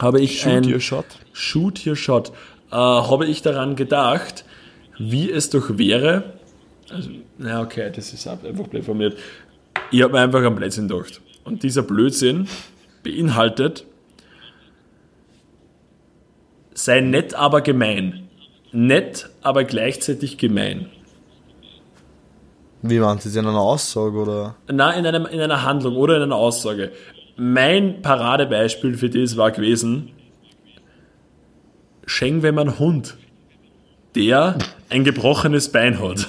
[0.00, 1.06] habe ich Shoot ein your shot.
[1.32, 2.32] Shoot Your Shot.
[2.70, 4.44] Äh, habe ich daran gedacht,
[4.98, 6.34] wie es doch wäre.
[6.90, 9.18] Also, na okay, das ist einfach blöd formuliert.
[9.90, 11.20] Ich habe mir einfach einen Blödsinn gedacht.
[11.44, 12.48] Und dieser Blödsinn
[13.02, 13.86] beinhaltet,
[16.74, 18.28] sei nett, aber gemein.
[18.72, 20.86] Nett, aber gleichzeitig gemein.
[22.82, 24.56] Wie meint das in einer Aussage oder?
[24.70, 26.92] Na, in, einem, in einer Handlung oder in einer Aussage.
[27.36, 30.10] Mein Paradebeispiel für das war gewesen,
[32.06, 33.16] schenk wenn man Hund,
[34.14, 34.58] der
[34.90, 36.28] ein gebrochenes Bein hat.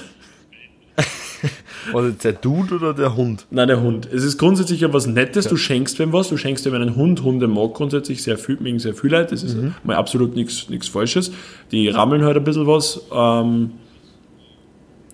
[1.92, 3.46] Das der Dude oder der Hund?
[3.50, 4.08] Nein, der Hund.
[4.12, 7.22] Es ist grundsätzlich ja was Nettes, du schenkst wem was, du schenkst wem einen Hund,
[7.22, 11.32] Hunde mag grundsätzlich sehr viel, mögen sehr viel Leute, das ist mal absolut nichts Falsches.
[11.72, 13.72] Die rammeln halt ein bisschen was ähm,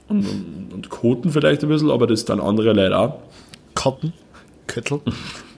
[0.08, 3.14] und, und, und koten vielleicht ein bisschen, aber das dann andere Leute auch.
[3.74, 4.12] Cotton?
[4.66, 5.00] Köttel?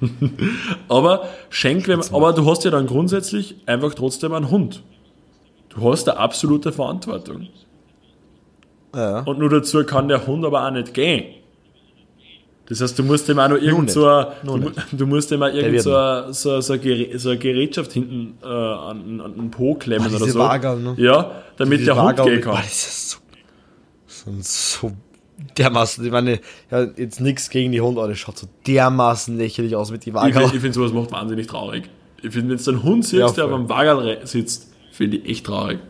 [0.88, 4.82] Aber schenk, wenn, aber du hast ja dann grundsätzlich einfach trotzdem einen Hund.
[5.68, 7.48] Du hast eine absolute Verantwortung.
[8.94, 9.20] Ja.
[9.20, 11.24] Und nur dazu kann der Hund aber auch nicht gehen.
[12.66, 14.06] Das heißt, du musst dem auch noch irgend so,
[14.42, 15.92] du, mu- du musst dem auch irgend so,
[16.32, 20.08] so, so, ein Gerä- so eine Gerätschaft hinten äh, an, an den Po klemmen Ah,
[20.08, 20.38] diese oder so.
[20.38, 20.94] Wagerl, ne?
[20.96, 22.52] Ja, damit Die der Hund Wagerl gehen mit- kann.
[22.54, 23.20] Boah, das
[24.24, 24.92] sind so
[25.58, 26.40] dermaßen, ich meine,
[26.70, 30.10] ja, jetzt nichts gegen die Hunde, aber das schaut so dermaßen lächerlich aus mit die
[30.10, 30.32] Ich Wagerl.
[30.44, 31.84] finde, ich find, sowas macht wahnsinnig traurig.
[32.22, 35.28] Ich finde, wenn du einen Hund siehst, Ja, der auf einem Wagerl sitzt, finde ich
[35.28, 35.80] echt traurig.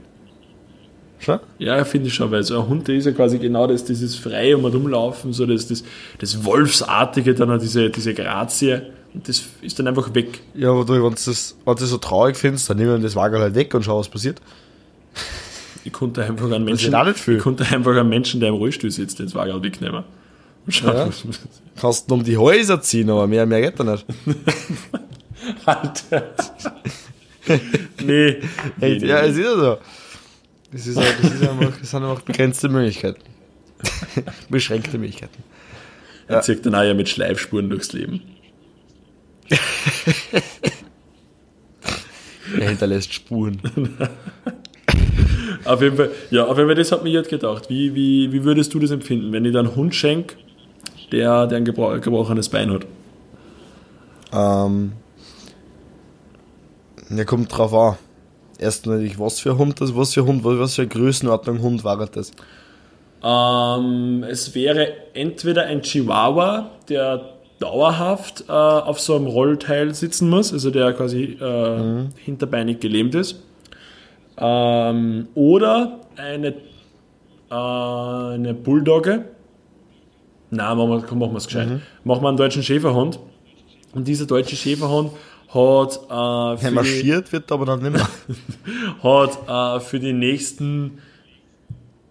[1.18, 1.38] Schon?
[1.58, 4.56] Ja, finde ich schon, weil so ein Hund, ist ja quasi genau das, dieses freie
[4.56, 5.82] um und umlaufen, so das, das,
[6.18, 8.80] das Wolfsartige, dann auch diese, diese Grazie.
[9.14, 10.40] Und das ist dann einfach weg.
[10.54, 12.98] Ja, aber du, wenn du das, wenn du das so traurig findest, dann nehmen wir
[12.98, 14.40] das Wagerl halt weg und schau, was passiert.
[15.84, 16.92] Ich konnte einfach einen Menschen,
[17.26, 20.02] ich konnte einfach einen Menschen, der im Rollstuhl sitzt, ins Wagerl wegnehmen.
[20.66, 21.06] Und schauen, Ja.
[21.08, 21.24] was-
[21.80, 24.04] Kannst du um die Häuser ziehen, aber mehr, mehr geht da nicht.
[25.64, 26.22] Alter.
[27.46, 27.56] nee.
[28.00, 28.38] nee,
[28.80, 29.78] nee, ja, es ist ja so.
[30.74, 33.22] Das, ist, das, ist einfach, das sind einfach begrenzte Möglichkeiten.
[34.48, 35.44] Beschränkte Möglichkeiten.
[36.26, 38.22] Er zieht dann auch ja mit Schleifspuren durchs Leben.
[42.58, 43.60] Er hinterlässt Spuren.
[45.64, 47.70] Auf jeden Fall, ja, auf jeden Fall, das hat mich jetzt gedacht.
[47.70, 50.36] Wie, wie, wie würdest du das empfinden, wenn ich dir einen Hund schenk,
[51.10, 52.86] der, der ein gebro gebrochenes Bein hat?
[54.30, 54.92] Ähm,
[57.08, 57.96] ja, kommt drauf an.
[58.64, 61.60] Erst natürlich, was für ein Hund das, was für ein Hund, was für eine Größenordnung
[61.60, 62.32] Hund war das?
[63.22, 70.50] Ähm, es wäre entweder ein Chihuahua, der dauerhaft äh, auf so einem Rollteil sitzen muss,
[70.50, 73.42] also der quasi äh, hinterbeinig gelähmt ist.
[74.38, 76.54] Ähm, oder eine,
[77.50, 79.26] äh, eine Bulldogge.
[80.48, 81.68] Nein, machen wir, komm, machen wir es gescheit.
[82.02, 83.18] Machen wir einen deutschen Schäferhund.
[83.92, 85.10] Und dieser deutsche Schäferhund
[85.54, 88.08] hat, äh, Ja, für die- marschiert wird aber dann nicht mehr.
[89.02, 90.98] hat äh, für die nächsten,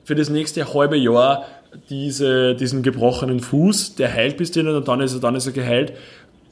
[0.05, 1.45] für das nächste halbe Jahr
[1.89, 5.53] diese, diesen gebrochenen Fuß, der heilt bis dahin und dann ist er, dann ist er
[5.53, 5.93] geheilt.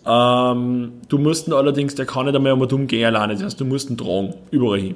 [0.05, 3.43] Ähm, du musst ihn allerdings, der kann nicht einmal um und um gehen alleine, das
[3.43, 4.95] heißt, du musst ihn tragen, überall hin.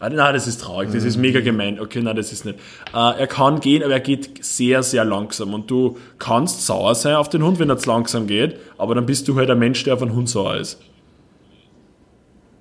[0.00, 1.78] Ah, nein, das ist traurig, das ist mega gemein.
[1.78, 2.58] Okay, nein, das ist nicht.
[2.92, 5.54] Äh, er kann gehen, aber er geht sehr, sehr langsam.
[5.54, 9.06] Und du kannst sauer sein auf den Hund, wenn er zu langsam geht, aber dann
[9.06, 10.80] bist du halt ein Mensch, der auf einen Hund sauer ist.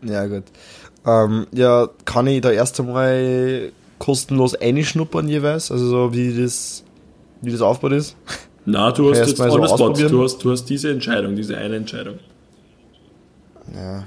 [0.05, 0.43] Ja, gut.
[1.05, 5.71] Ähm, ja, kann ich da erst einmal kostenlos einschnuppern jeweils?
[5.71, 6.83] Also so wie das,
[7.41, 8.15] wie das aufgebaut ist?
[8.65, 10.09] Na, du hast jetzt so on the spot.
[10.09, 12.19] Du hast, du hast diese Entscheidung, diese eine Entscheidung.
[13.73, 14.05] Ja.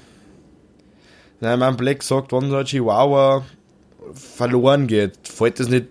[1.41, 3.45] Nein, mein Black sagt, wenn so ein Chihuahua
[4.15, 5.87] verloren geht, fällt das, nicht,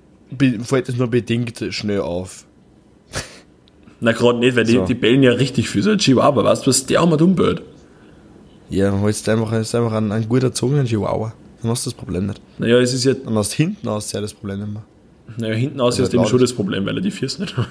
[0.63, 2.45] fällt das nur bedingt schnell auf.
[3.99, 4.81] Na, gerade nicht, weil So.
[4.81, 5.83] die, die bellen ja richtig viel.
[5.83, 7.61] So ein Chihuahua, weißt du, was der auch mal umbellt?
[8.69, 11.33] Ja, holst einfach, ist einfach einen, einen gut erzogenen Chihuahua.
[11.61, 12.41] Dann hast du das Problem nicht.
[12.57, 14.83] Naja, es ist ja, Dann hast du hinten aus ja das Problem nicht mehr.
[15.37, 17.67] naja hinten aus ist dem laut schon das Problem, weil er die Füße nicht hat.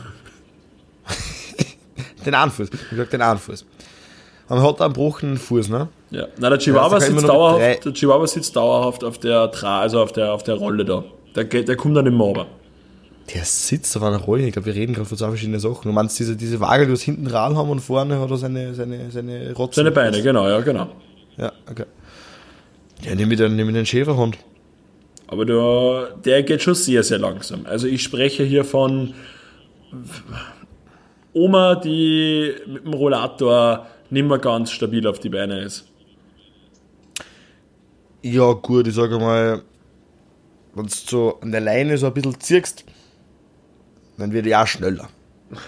[2.27, 2.69] Den Anfuß.
[2.73, 3.67] Ich gesagt, den Anfuß.
[4.49, 5.89] Er hat einen gebrochenen Fuß, ne?
[6.11, 6.27] Ja.
[6.39, 10.01] Na, der Chihuahua, Ja, also sitzt dauerhaft, der Chihuahua sitzt dauerhaft auf der Tra, also
[10.01, 11.05] auf der, auf der Rolle da.
[11.35, 12.47] Der, der kommt dann im Mauer.
[13.33, 14.47] Der sitzt auf einer Rolle.
[14.47, 15.83] Ich glaube, wir reden gerade von zwei verschiedenen Sachen.
[15.85, 18.75] Du meinst diese, diese Waage, die was hinten Rad haben und vorne hat er seine,
[18.75, 19.77] seine, seine Rotzen.
[19.77, 20.89] Seine Beine, genau, ja, genau.
[21.37, 21.87] Ja, okay.
[23.03, 24.37] Ja, nimm ich den, nimm ich den Schäferhund.
[25.27, 27.65] Aber der, der geht schon sehr, sehr langsam.
[27.65, 29.15] Also ich spreche hier von
[31.33, 35.87] Oma, die mit dem Rollator nicht mehr ganz stabil auf die Beine ist.
[38.23, 39.63] Ja, gut, ich sage mal,
[40.75, 42.85] wenn du so an der Leine so ein bisschen ziehst,
[44.19, 45.09] dann wird er auch schneller.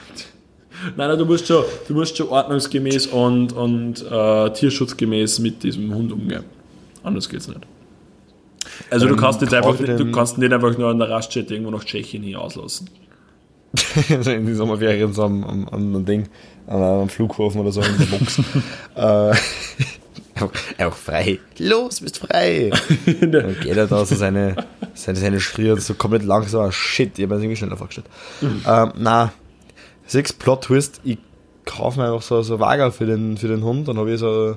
[0.95, 5.93] Nein, nein, du musst schon, du musst schon ordnungsgemäß und, und äh, tierschutzgemäß mit diesem
[5.95, 6.45] Hund umgehen.
[7.03, 7.61] Anders geht's nicht.
[8.91, 11.09] Also du Ähm, kannst jetzt einfach, ich du den- kannst nicht einfach nur an der
[11.09, 12.91] Raststätte irgendwo nach Tschechien hier auslassen.
[14.11, 16.29] also in den Sommerferien so am, am, am Ding,
[16.67, 18.41] am, am Flughafen oder so in der Box.
[20.79, 21.39] auch, frei.
[21.59, 22.71] Los, bist frei.
[23.21, 24.57] Dann geht er da so seine,
[24.95, 26.71] seine, seine Schritte so komplett langsam.
[26.73, 28.07] Shit, ich hab mir das irgendwie schneller vorgestellt.
[28.43, 29.33] ähm, na,
[30.07, 31.19] sechs Plot Twist, ich
[31.65, 34.57] kaufe mir einfach so, so Wager für den, für den Hund, dann habe ich so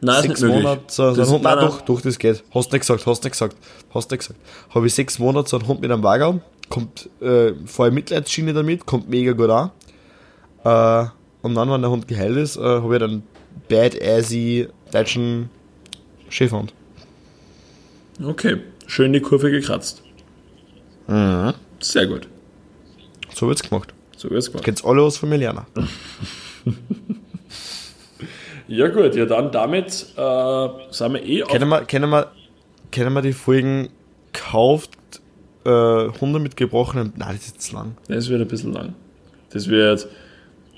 [0.00, 1.44] Nein, sechs Monate so, so einen Hund.
[1.44, 2.44] Nein, nein, doch, doch, das geht.
[2.54, 3.56] Hast nicht gesagt, hast nicht gesagt,
[3.94, 4.40] hast nicht gesagt.
[4.74, 8.86] Habe ich sechs Monate so einen Hund mit einem Wagen, kommt, äh, vorher Mitleidsschiene damit,
[8.86, 9.70] kommt mega gut an.
[10.64, 11.08] Äh,
[11.42, 13.22] und dann, wenn der Hund geheilt ist, äh, habe ich dann
[13.68, 15.50] badassy deutschen
[16.28, 16.72] Schäferhund.
[18.22, 20.02] Okay, schön die Kurve gekratzt.
[21.06, 21.52] Mhm.
[21.80, 22.28] Sehr gut.
[23.34, 23.92] So wird's gemacht.
[24.16, 24.64] So wird's gemacht.
[24.64, 25.66] Kennt's alle aus von Miliana.
[28.68, 32.32] Ja gut, ja dann damit äh, sind wir eh Kennen wir, kennen wir,
[32.90, 33.90] kennen wir die Folgen
[34.32, 34.90] kauft,
[35.64, 35.70] äh,
[36.20, 37.96] Hunde mit gebrochenen, nein, das ist jetzt lang.
[38.08, 38.94] Das wird ein bisschen lang.
[39.50, 40.08] Das wird,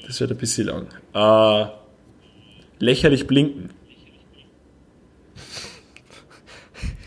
[0.06, 0.86] das wird ein bisschen lang.
[1.14, 1.70] Äh,
[2.78, 3.70] lächerlich blinken.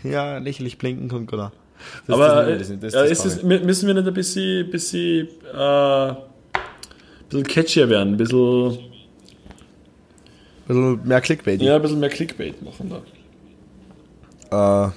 [0.04, 1.52] Ja, lächerlich blinken kommt gut an.
[2.06, 6.14] Das- Aber das- das- das- das ist es, müssen wir nicht ein bisschen, bisschen, äh,
[7.28, 8.78] bisschen catchier werden, ein bisschen,
[10.66, 11.60] bisschen mehr Clickbait.
[11.62, 12.90] ja, ein bisschen mehr Clickbait machen
[14.50, 14.86] da.
[14.86, 14.90] Äh,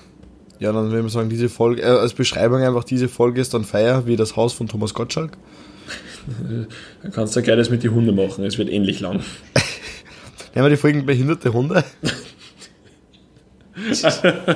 [0.60, 3.64] ja, dann würde ich sagen, diese Folge, äh, als Beschreibung einfach, diese Folge ist dann
[3.64, 5.38] Feier wie das Haus von Thomas Gottschalk.
[6.42, 6.68] Dann
[7.14, 9.22] kannst du ja gleich das mit die Hunde machen, es wird ähnlich lang.
[10.56, 11.84] Nehmen wir die Folgen behinderte Hunde.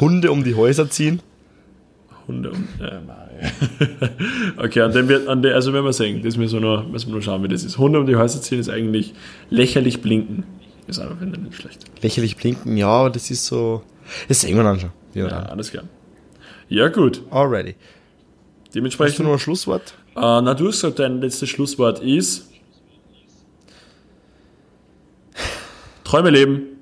[0.00, 1.20] Hunde um die Häuser ziehen.
[2.26, 2.98] Hunde und, äh,
[4.58, 7.08] okay, an dem wird, an der, also wenn wir sehen, das müssen wir nur, müssen
[7.08, 7.78] wir nur schauen, wie das ist.
[7.78, 9.14] Hunde um die Häuser ziehen ist eigentlich
[9.50, 10.44] lächerlich blinken.
[10.86, 11.84] Ist einfach finde ich, nicht schlecht.
[12.02, 13.82] Lächerlich blinken, ja, aber das ist so.
[14.28, 14.90] Das sehen wir dann schon.
[15.14, 15.84] Ja, Ja, alles klar.
[16.68, 17.22] Ja, gut.
[17.30, 17.74] Already.
[17.74, 19.94] Hast du Dementsprechend, noch ein Schlusswort?
[20.16, 22.47] äh, na, du hast gesagt, dein letztes Schlusswort ist
[26.08, 26.80] Träume leben.